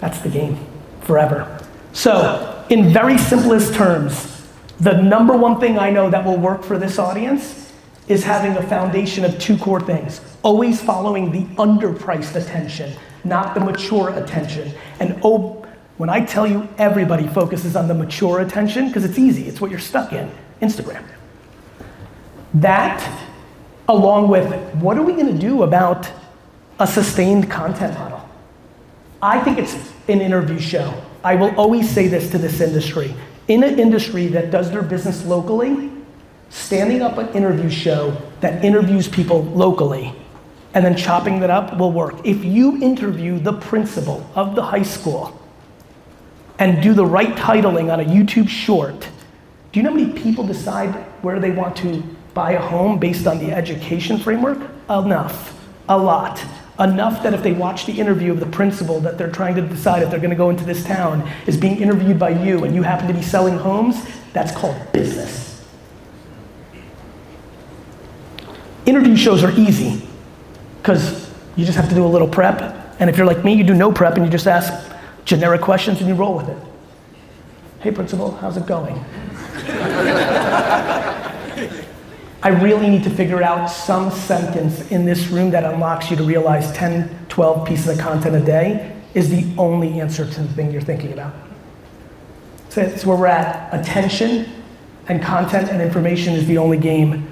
That's 0.00 0.20
the 0.20 0.28
game 0.28 0.58
forever. 1.02 1.66
So, 1.92 2.64
in 2.68 2.92
very 2.92 3.18
simplest 3.18 3.74
terms, 3.74 4.48
the 4.78 5.00
number 5.02 5.36
one 5.36 5.60
thing 5.60 5.78
I 5.78 5.90
know 5.90 6.08
that 6.10 6.24
will 6.24 6.38
work 6.38 6.62
for 6.62 6.78
this 6.78 6.98
audience 6.98 7.72
is 8.08 8.24
having 8.24 8.56
a 8.56 8.62
foundation 8.62 9.24
of 9.24 9.38
two 9.38 9.56
core 9.58 9.80
things. 9.80 10.20
Always 10.42 10.80
following 10.80 11.30
the 11.30 11.44
underpriced 11.56 12.34
attention, 12.34 12.92
not 13.24 13.54
the 13.54 13.60
mature 13.60 14.10
attention. 14.18 14.72
And 14.98 15.20
oh, 15.22 15.59
when 16.00 16.08
I 16.08 16.24
tell 16.24 16.46
you 16.46 16.66
everybody 16.78 17.28
focuses 17.28 17.76
on 17.76 17.86
the 17.86 17.92
mature 17.92 18.40
attention, 18.40 18.86
because 18.86 19.04
it's 19.04 19.18
easy, 19.18 19.46
it's 19.46 19.60
what 19.60 19.70
you're 19.70 19.78
stuck 19.78 20.14
in 20.14 20.32
Instagram. 20.62 21.04
That 22.54 23.06
along 23.86 24.28
with 24.28 24.50
what 24.76 24.96
are 24.96 25.02
we 25.02 25.12
going 25.12 25.26
to 25.26 25.38
do 25.38 25.62
about 25.62 26.10
a 26.78 26.86
sustained 26.86 27.50
content 27.50 27.98
model? 27.98 28.26
I 29.20 29.40
think 29.40 29.58
it's 29.58 29.74
an 30.08 30.22
interview 30.22 30.58
show. 30.58 30.90
I 31.22 31.34
will 31.34 31.54
always 31.56 31.90
say 31.90 32.08
this 32.08 32.30
to 32.30 32.38
this 32.38 32.62
industry. 32.62 33.14
In 33.48 33.62
an 33.62 33.78
industry 33.78 34.28
that 34.28 34.50
does 34.50 34.70
their 34.70 34.80
business 34.80 35.26
locally, 35.26 35.92
standing 36.48 37.02
up 37.02 37.18
an 37.18 37.28
interview 37.34 37.68
show 37.68 38.16
that 38.40 38.64
interviews 38.64 39.06
people 39.06 39.44
locally 39.44 40.14
and 40.72 40.82
then 40.82 40.96
chopping 40.96 41.40
that 41.40 41.50
up 41.50 41.76
will 41.76 41.92
work. 41.92 42.24
If 42.24 42.42
you 42.42 42.82
interview 42.82 43.38
the 43.38 43.52
principal 43.52 44.26
of 44.34 44.54
the 44.54 44.62
high 44.62 44.82
school 44.82 45.36
and 46.60 46.82
do 46.82 46.92
the 46.92 47.04
right 47.04 47.34
titling 47.36 47.90
on 47.92 48.00
a 48.00 48.04
YouTube 48.04 48.48
short, 48.48 49.08
do 49.72 49.80
you 49.80 49.82
know 49.82 49.90
how 49.90 49.96
many 49.96 50.12
people 50.12 50.46
decide 50.46 50.94
where 51.22 51.40
they 51.40 51.50
want 51.50 51.74
to 51.78 52.02
buy 52.34 52.52
a 52.52 52.60
home 52.60 52.98
based 52.98 53.26
on 53.26 53.38
the 53.38 53.50
education 53.50 54.18
framework? 54.18 54.58
Enough. 54.88 55.58
A 55.88 55.96
lot. 55.96 56.44
Enough 56.78 57.22
that 57.22 57.34
if 57.34 57.42
they 57.42 57.52
watch 57.52 57.86
the 57.86 57.98
interview 57.98 58.30
of 58.30 58.40
the 58.40 58.46
principal 58.46 59.00
that 59.00 59.16
they're 59.16 59.32
trying 59.32 59.54
to 59.54 59.62
decide 59.62 60.02
if 60.02 60.10
they're 60.10 60.20
going 60.20 60.30
to 60.30 60.36
go 60.36 60.50
into 60.50 60.64
this 60.64 60.84
town 60.84 61.28
is 61.46 61.56
being 61.56 61.80
interviewed 61.80 62.18
by 62.18 62.30
you 62.30 62.64
and 62.64 62.74
you 62.74 62.82
happen 62.82 63.08
to 63.08 63.14
be 63.14 63.22
selling 63.22 63.56
homes, 63.56 63.96
that's 64.32 64.52
called 64.52 64.76
business. 64.92 65.64
Interview 68.84 69.16
shows 69.16 69.42
are 69.42 69.52
easy 69.52 70.06
because 70.82 71.30
you 71.56 71.64
just 71.64 71.76
have 71.76 71.88
to 71.88 71.94
do 71.94 72.04
a 72.04 72.08
little 72.08 72.28
prep. 72.28 72.96
And 73.00 73.08
if 73.08 73.16
you're 73.16 73.26
like 73.26 73.44
me, 73.44 73.54
you 73.54 73.64
do 73.64 73.74
no 73.74 73.90
prep 73.92 74.16
and 74.16 74.24
you 74.24 74.30
just 74.30 74.46
ask 74.46 74.89
generic 75.30 75.60
questions 75.60 76.00
and 76.00 76.08
you 76.08 76.14
roll 76.14 76.34
with 76.34 76.48
it. 76.48 76.58
Hey, 77.78 77.92
principal, 77.92 78.32
how's 78.32 78.56
it 78.56 78.66
going? 78.66 78.96
I 82.42 82.48
really 82.48 82.90
need 82.90 83.04
to 83.04 83.10
figure 83.10 83.40
out 83.40 83.66
some 83.66 84.10
sentence 84.10 84.90
in 84.90 85.04
this 85.06 85.28
room 85.28 85.52
that 85.52 85.62
unlocks 85.62 86.10
you 86.10 86.16
to 86.16 86.24
realize 86.24 86.72
10, 86.72 87.26
12 87.28 87.68
pieces 87.68 87.86
of 87.88 87.98
content 87.98 88.34
a 88.34 88.40
day 88.40 89.00
is 89.14 89.30
the 89.30 89.46
only 89.56 90.00
answer 90.00 90.24
to 90.28 90.42
the 90.42 90.48
thing 90.54 90.72
you're 90.72 90.80
thinking 90.82 91.12
about. 91.12 91.32
So 92.68 92.80
it's 92.80 93.06
where 93.06 93.16
we're 93.16 93.26
at. 93.26 93.72
Attention 93.72 94.50
and 95.06 95.22
content 95.22 95.68
and 95.68 95.80
information 95.80 96.34
is 96.34 96.46
the 96.46 96.58
only 96.58 96.78
game. 96.78 97.30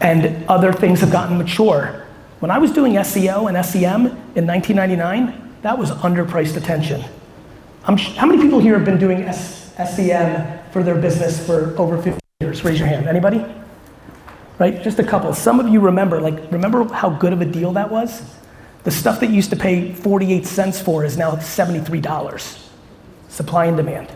And 0.00 0.42
other 0.48 0.72
things 0.72 1.00
have 1.00 1.12
gotten 1.12 1.36
mature. 1.36 2.06
When 2.40 2.50
I 2.50 2.56
was 2.56 2.72
doing 2.72 2.94
SEO 2.94 3.48
and 3.48 3.64
SEM 3.64 4.06
in 4.34 4.46
1999, 4.46 5.43
that 5.64 5.78
was 5.78 5.90
underpriced 5.90 6.58
attention. 6.58 7.02
Sh- 7.96 8.14
how 8.16 8.26
many 8.26 8.42
people 8.42 8.60
here 8.60 8.74
have 8.74 8.84
been 8.84 8.98
doing 8.98 9.22
S- 9.22 9.72
SEM 9.96 10.58
for 10.70 10.82
their 10.82 10.94
business 10.94 11.44
for 11.44 11.74
over 11.78 12.00
50 12.00 12.20
years? 12.40 12.62
Raise 12.62 12.78
your 12.78 12.86
hand. 12.86 13.08
Anybody? 13.08 13.42
right? 14.58 14.82
Just 14.82 14.98
a 14.98 15.02
couple. 15.02 15.32
Some 15.32 15.58
of 15.58 15.68
you 15.68 15.80
remember, 15.80 16.20
like, 16.20 16.52
remember 16.52 16.84
how 16.92 17.08
good 17.08 17.32
of 17.32 17.40
a 17.40 17.46
deal 17.46 17.72
that 17.72 17.90
was? 17.90 18.22
The 18.84 18.90
stuff 18.90 19.20
that 19.20 19.30
used 19.30 19.50
to 19.50 19.56
pay 19.56 19.92
48 19.94 20.46
cents 20.46 20.80
for 20.80 21.02
is 21.02 21.16
now 21.16 21.32
$73. 21.32 22.68
Supply 23.30 23.64
and 23.64 23.76
demand. 23.76 24.12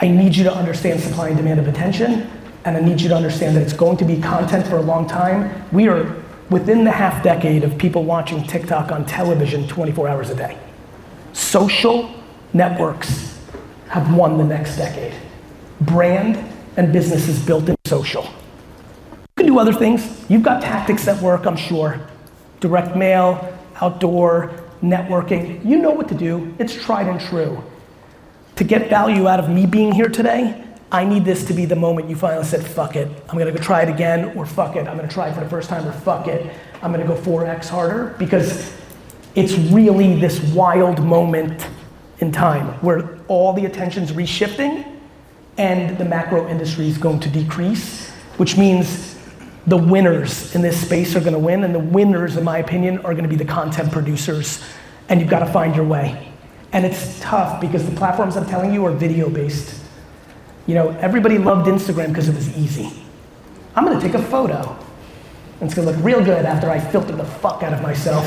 I 0.00 0.08
need 0.08 0.36
you 0.36 0.44
to 0.44 0.54
understand 0.54 1.00
supply 1.00 1.28
and 1.28 1.36
demand 1.36 1.60
of 1.60 1.66
attention, 1.66 2.30
and 2.66 2.76
I 2.76 2.80
need 2.80 3.00
you 3.00 3.08
to 3.08 3.16
understand 3.16 3.56
that 3.56 3.62
it's 3.62 3.72
going 3.72 3.96
to 3.96 4.04
be 4.04 4.20
content 4.20 4.66
for 4.66 4.76
a 4.76 4.82
long 4.82 5.08
time. 5.08 5.64
We 5.72 5.88
are 5.88 6.04
within 6.50 6.84
the 6.84 6.90
half 6.90 7.22
decade 7.22 7.64
of 7.64 7.76
people 7.78 8.04
watching 8.04 8.42
TikTok 8.42 8.90
on 8.90 9.04
television 9.04 9.68
24 9.68 10.08
hours 10.08 10.30
a 10.30 10.34
day. 10.34 10.58
Social 11.32 12.14
networks 12.52 13.38
have 13.88 14.14
won 14.14 14.38
the 14.38 14.44
next 14.44 14.76
decade. 14.76 15.14
Brand 15.80 16.36
and 16.76 16.92
business 16.92 17.28
is 17.28 17.44
built 17.44 17.68
in 17.68 17.76
social 17.84 18.24
You 18.24 18.30
can 19.36 19.46
do 19.46 19.58
other 19.58 19.72
things. 19.72 20.24
You've 20.28 20.42
got 20.42 20.62
tactics 20.62 21.04
that 21.04 21.20
work, 21.22 21.46
I'm 21.46 21.56
sure. 21.56 22.00
Direct 22.60 22.96
mail, 22.96 23.56
outdoor, 23.80 24.52
networking. 24.82 25.64
You 25.64 25.78
know 25.78 25.90
what 25.90 26.08
to 26.08 26.14
do. 26.14 26.54
It's 26.58 26.74
tried 26.74 27.08
and 27.08 27.20
true. 27.20 27.62
To 28.56 28.64
get 28.64 28.90
value 28.90 29.28
out 29.28 29.38
of 29.38 29.48
me 29.48 29.66
being 29.66 29.92
here 29.92 30.08
today, 30.08 30.64
I 30.90 31.04
need 31.04 31.24
this 31.24 31.44
to 31.46 31.52
be 31.52 31.66
the 31.66 31.76
moment 31.76 32.08
you 32.08 32.16
finally 32.16 32.44
said, 32.46 32.64
fuck 32.64 32.96
it. 32.96 33.08
I'm 33.28 33.38
gonna 33.38 33.52
go 33.52 33.58
try 33.58 33.82
it 33.82 33.90
again, 33.90 34.36
or 34.36 34.46
fuck 34.46 34.74
it. 34.76 34.88
I'm 34.88 34.96
gonna 34.96 35.08
try 35.08 35.28
it 35.28 35.34
for 35.34 35.40
the 35.40 35.50
first 35.50 35.68
time, 35.68 35.86
or 35.86 35.92
fuck 35.92 36.28
it. 36.28 36.50
I'm 36.82 36.92
gonna 36.92 37.06
go 37.06 37.14
4x 37.14 37.68
harder 37.68 38.14
because 38.18 38.72
it's 39.34 39.52
really 39.54 40.18
this 40.18 40.40
wild 40.54 41.04
moment 41.04 41.66
in 42.20 42.32
time 42.32 42.68
where 42.80 43.18
all 43.28 43.52
the 43.52 43.66
attention's 43.66 44.12
reshifting 44.12 44.86
and 45.58 45.98
the 45.98 46.04
macro 46.04 46.48
industry 46.48 46.88
is 46.88 46.96
going 46.96 47.20
to 47.20 47.28
decrease, 47.28 48.10
which 48.38 48.56
means 48.56 49.18
the 49.66 49.76
winners 49.76 50.54
in 50.54 50.62
this 50.62 50.80
space 50.80 51.14
are 51.14 51.20
gonna 51.20 51.38
win, 51.38 51.64
and 51.64 51.74
the 51.74 51.78
winners, 51.78 52.38
in 52.38 52.44
my 52.44 52.58
opinion, 52.58 52.98
are 53.00 53.12
gonna 53.14 53.28
be 53.28 53.36
the 53.36 53.44
content 53.44 53.92
producers, 53.92 54.64
and 55.10 55.20
you've 55.20 55.28
gotta 55.28 55.52
find 55.52 55.76
your 55.76 55.84
way. 55.84 56.32
And 56.72 56.86
it's 56.86 57.20
tough 57.20 57.60
because 57.60 57.84
the 57.84 57.94
platforms 57.94 58.38
I'm 58.38 58.46
telling 58.46 58.72
you 58.72 58.86
are 58.86 58.92
video 58.92 59.28
based. 59.28 59.84
You 60.68 60.74
know, 60.74 60.90
everybody 61.00 61.38
loved 61.38 61.66
Instagram 61.66 62.08
because 62.08 62.28
it 62.28 62.34
was 62.34 62.54
easy. 62.58 62.92
I'm 63.74 63.86
gonna 63.86 63.98
take 63.98 64.12
a 64.12 64.22
photo. 64.22 64.76
And 65.60 65.62
it's 65.62 65.74
gonna 65.74 65.90
look 65.90 66.04
real 66.04 66.22
good 66.22 66.44
after 66.44 66.68
I 66.68 66.78
filter 66.78 67.16
the 67.16 67.24
fuck 67.24 67.62
out 67.62 67.72
of 67.72 67.80
myself. 67.80 68.22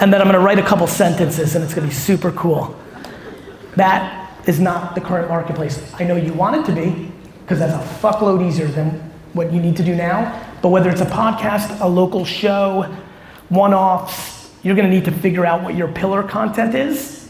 and 0.00 0.10
then 0.10 0.22
I'm 0.22 0.26
gonna 0.26 0.40
write 0.40 0.58
a 0.58 0.62
couple 0.62 0.86
sentences 0.86 1.54
and 1.54 1.62
it's 1.62 1.74
gonna 1.74 1.86
be 1.86 1.92
super 1.92 2.32
cool. 2.32 2.74
That 3.76 4.30
is 4.48 4.58
not 4.58 4.94
the 4.94 5.02
current 5.02 5.28
marketplace. 5.28 5.92
I 6.00 6.04
know 6.04 6.16
you 6.16 6.32
want 6.32 6.56
it 6.56 6.64
to 6.64 6.72
be, 6.72 7.12
because 7.42 7.58
that's 7.58 7.74
a 7.74 7.94
fuckload 8.00 8.42
easier 8.48 8.68
than 8.68 9.12
what 9.34 9.52
you 9.52 9.60
need 9.60 9.76
to 9.76 9.84
do 9.84 9.94
now. 9.94 10.48
But 10.62 10.70
whether 10.70 10.88
it's 10.88 11.02
a 11.02 11.06
podcast, 11.06 11.78
a 11.82 11.86
local 11.86 12.24
show, 12.24 12.90
one 13.50 13.74
offs, 13.74 14.50
you're 14.62 14.76
gonna 14.76 14.88
need 14.88 15.04
to 15.04 15.12
figure 15.12 15.44
out 15.44 15.62
what 15.62 15.74
your 15.74 15.88
pillar 15.88 16.22
content 16.22 16.74
is 16.74 17.28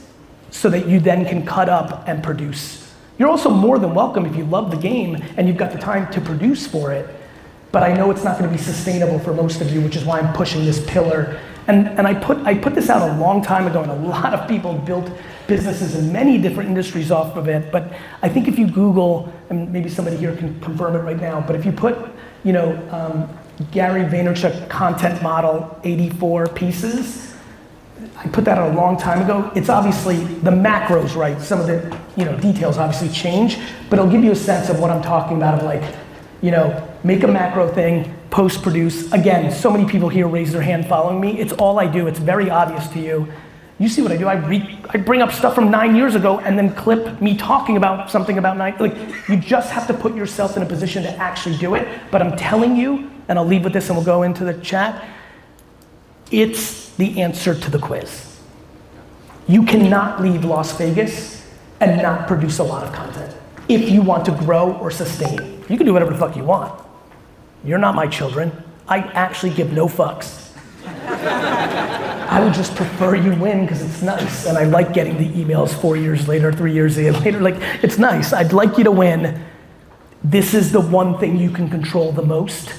so 0.53 0.71
that 0.71 0.87
you 0.87 1.01
then 1.01 1.25
can 1.25 1.45
cut 1.45 1.69
up 1.69 2.07
and 2.07 2.23
produce. 2.23 2.82
You're 3.19 3.29
also 3.29 3.51
more 3.51 3.79
than 3.79 3.95
welcome 3.95 4.27
if 4.27 4.37
you 4.37 4.45
love 4.45 4.71
the 4.71 4.77
game 4.77 5.23
and 5.37 5.47
you've 5.47 5.57
got 5.57 5.73
the 5.73 5.79
time 5.79 6.11
to 6.13 6.21
produce 6.21 6.67
for 6.67 6.93
it. 6.93 7.09
But 7.71 7.83
I 7.83 7.95
know 7.95 8.11
it's 8.11 8.25
not 8.25 8.39
gonna 8.39 8.51
be 8.51 8.59
sustainable 8.59 9.19
for 9.19 9.33
most 9.33 9.61
of 9.61 9.71
you, 9.73 9.81
which 9.81 9.97
is 9.97 10.05
why 10.05 10.21
I'm 10.21 10.33
pushing 10.35 10.65
this 10.65 10.85
pillar. 10.87 11.41
And, 11.69 11.89
and 11.89 12.07
I, 12.07 12.15
put, 12.15 12.39
I 12.39 12.55
put 12.55 12.75
this 12.75 12.91
out 12.91 13.09
a 13.09 13.21
long 13.21 13.43
time 13.43 13.67
ago, 13.67 13.83
and 13.83 13.91
a 13.91 13.95
lot 14.09 14.35
of 14.35 14.49
people 14.49 14.75
built 14.75 15.11
businesses 15.47 15.95
in 15.95 16.13
many 16.13 16.39
different 16.39 16.69
industries 16.69 17.11
off 17.11 17.37
of 17.37 17.49
it. 17.49 17.71
But 17.71 17.93
I 18.21 18.29
think 18.29 18.49
if 18.49 18.59
you 18.59 18.67
Google, 18.67 19.33
and 19.49 19.73
maybe 19.73 19.89
somebody 19.89 20.17
here 20.17 20.37
can 20.37 20.59
confirm 20.61 20.97
it 20.97 21.01
right 21.01 21.21
now, 21.21 21.41
but 21.41 21.57
if 21.57 21.65
you 21.65 21.73
put, 21.73 21.97
you 22.45 22.53
know, 22.53 22.77
um, 22.91 23.29
Gary 23.71 24.03
Vaynerchuk 24.03 24.69
content 24.69 25.23
model 25.23 25.79
84 25.85 26.49
pieces, 26.49 27.32
I 28.17 28.29
put 28.29 28.45
that 28.45 28.59
out 28.59 28.73
a 28.73 28.75
long 28.75 28.97
time 28.97 29.23
ago. 29.23 29.51
It's 29.55 29.69
obviously 29.69 30.17
the 30.17 30.51
macros, 30.51 31.17
right? 31.17 31.41
Some 31.41 31.61
of 31.61 31.67
the 31.67 31.99
you 32.17 32.25
know 32.25 32.37
details 32.39 32.79
obviously 32.79 33.09
change, 33.09 33.59
but 33.91 33.99
it'll 33.99 34.11
give 34.11 34.25
you 34.25 34.33
a 34.33 34.37
sense 34.37 34.69
of 34.69 34.81
what 34.81 34.91
I'm 34.91 35.03
talking 35.03 35.37
about. 35.37 35.59
Of 35.59 35.65
like, 35.65 35.83
you 36.41 36.51
know, 36.51 36.89
make 37.05 37.23
a 37.23 37.29
macro 37.29 37.69
thing, 37.69 38.15
post 38.31 38.63
produce. 38.63 39.13
Again, 39.13 39.53
so 39.53 39.71
many 39.71 39.89
people 39.89 40.09
here 40.09 40.27
raise 40.27 40.53
their 40.53 40.63
hand 40.63 40.87
following 40.87 41.21
me. 41.21 41.39
It's 41.39 41.53
all 41.53 41.79
I 41.79 41.87
do. 41.87 42.07
It's 42.07 42.19
very 42.19 42.51
obvious 42.51 42.89
to 42.89 43.01
you. 43.01 43.29
You 43.79 43.89
see 43.89 44.01
what 44.01 44.13
I 44.13 44.17
do? 44.17 44.29
I, 44.29 44.35
re- 44.35 44.79
I 44.91 44.99
bring 44.99 45.23
up 45.23 45.33
stuff 45.33 45.57
from 45.57 45.71
nine 45.71 45.97
years 45.97 46.15
ago 46.15 46.39
and 46.39 46.57
then 46.57 46.73
clip 46.73 47.21
me 47.21 47.37
talking 47.37 47.77
about 47.77 48.11
something 48.11 48.39
about 48.39 48.57
nine. 48.57 48.77
Like, 48.79 48.95
you 49.29 49.37
just 49.37 49.73
have 49.73 49.89
to 49.89 49.95
put 49.95 50.15
yourself 50.15 50.57
in 50.57 50.63
a 50.63 50.67
position 50.67 51.03
to 51.03 51.11
actually 51.17 51.57
do 51.57 51.75
it. 51.75 51.89
But 52.13 52.23
I'm 52.23 52.37
telling 52.37 52.77
you, 52.77 53.11
and 53.29 53.39
I'll 53.39 53.45
leave 53.45 53.65
with 53.65 53.73
this 53.73 53.89
and 53.89 53.97
we'll 53.97 54.07
go 54.07 54.23
into 54.23 54.45
the 54.45 54.55
chat, 54.61 55.05
it's 56.33 56.91
the 56.97 57.21
answer 57.21 57.55
to 57.55 57.71
the 57.71 57.79
quiz. 57.79 58.41
You 59.47 59.65
cannot 59.65 60.23
leave 60.23 60.45
Las 60.45 60.77
Vegas 60.79 61.47
and 61.81 62.01
not 62.01 62.27
produce 62.27 62.59
a 62.59 62.65
lot 62.65 62.87
of 62.87 62.93
content 62.93 63.37
if 63.69 63.91
you 63.91 64.03
want 64.03 64.25
to 64.27 64.33
grow 64.33 64.73
or 64.75 64.91
sustain. 64.91 65.65
You 65.69 65.77
can 65.77 65.87
do 65.87 65.93
whatever 65.93 66.13
the 66.13 66.19
fuck 66.19 66.37
you 66.37 66.45
want. 66.45 66.81
You're 67.65 67.79
not 67.79 67.95
my 67.95 68.07
children. 68.07 68.53
I 68.89 68.99
actually 68.99 69.55
give 69.55 69.73
no 69.73 69.87
fucks. 69.87 70.51
I 70.87 72.41
would 72.43 72.55
just 72.55 72.75
prefer 72.75 73.15
you 73.15 73.35
win 73.35 73.67
because 73.67 73.83
it's 73.83 74.03
nice. 74.03 74.47
And 74.47 74.57
I 74.57 74.65
like 74.65 74.93
getting 74.93 75.19
the 75.19 75.29
emails 75.29 75.69
four 75.79 75.97
years 75.97 76.29
later, 76.29 76.53
three 76.53 76.73
years 76.73 76.97
later. 77.25 77.41
Like, 77.41 77.57
it's 77.83 77.99
nice. 77.99 78.33
I'd 78.33 78.53
like 78.53 78.79
you 78.79 78.85
to 78.85 78.91
win. 78.91 79.45
This 80.25 80.55
is 80.55 80.73
the 80.73 80.81
one 80.81 81.19
thing 81.19 81.39
you 81.39 81.51
can 81.51 81.69
control 81.69 82.13
the 82.13 82.23
most. 82.23 82.73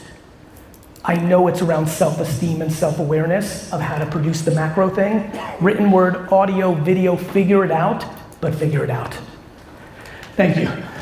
I 1.05 1.15
know 1.15 1.47
it's 1.47 1.61
around 1.61 1.87
self 1.87 2.19
esteem 2.19 2.61
and 2.61 2.71
self 2.71 2.99
awareness 2.99 3.71
of 3.73 3.81
how 3.81 3.97
to 3.97 4.05
produce 4.05 4.41
the 4.41 4.51
macro 4.51 4.89
thing. 4.89 5.31
Written 5.59 5.91
word, 5.91 6.31
audio, 6.31 6.73
video, 6.73 7.17
figure 7.17 7.65
it 7.65 7.71
out, 7.71 8.05
but 8.39 8.55
figure 8.55 8.83
it 8.83 8.89
out. 8.89 9.17
Thank 10.35 10.57
you. 10.57 10.92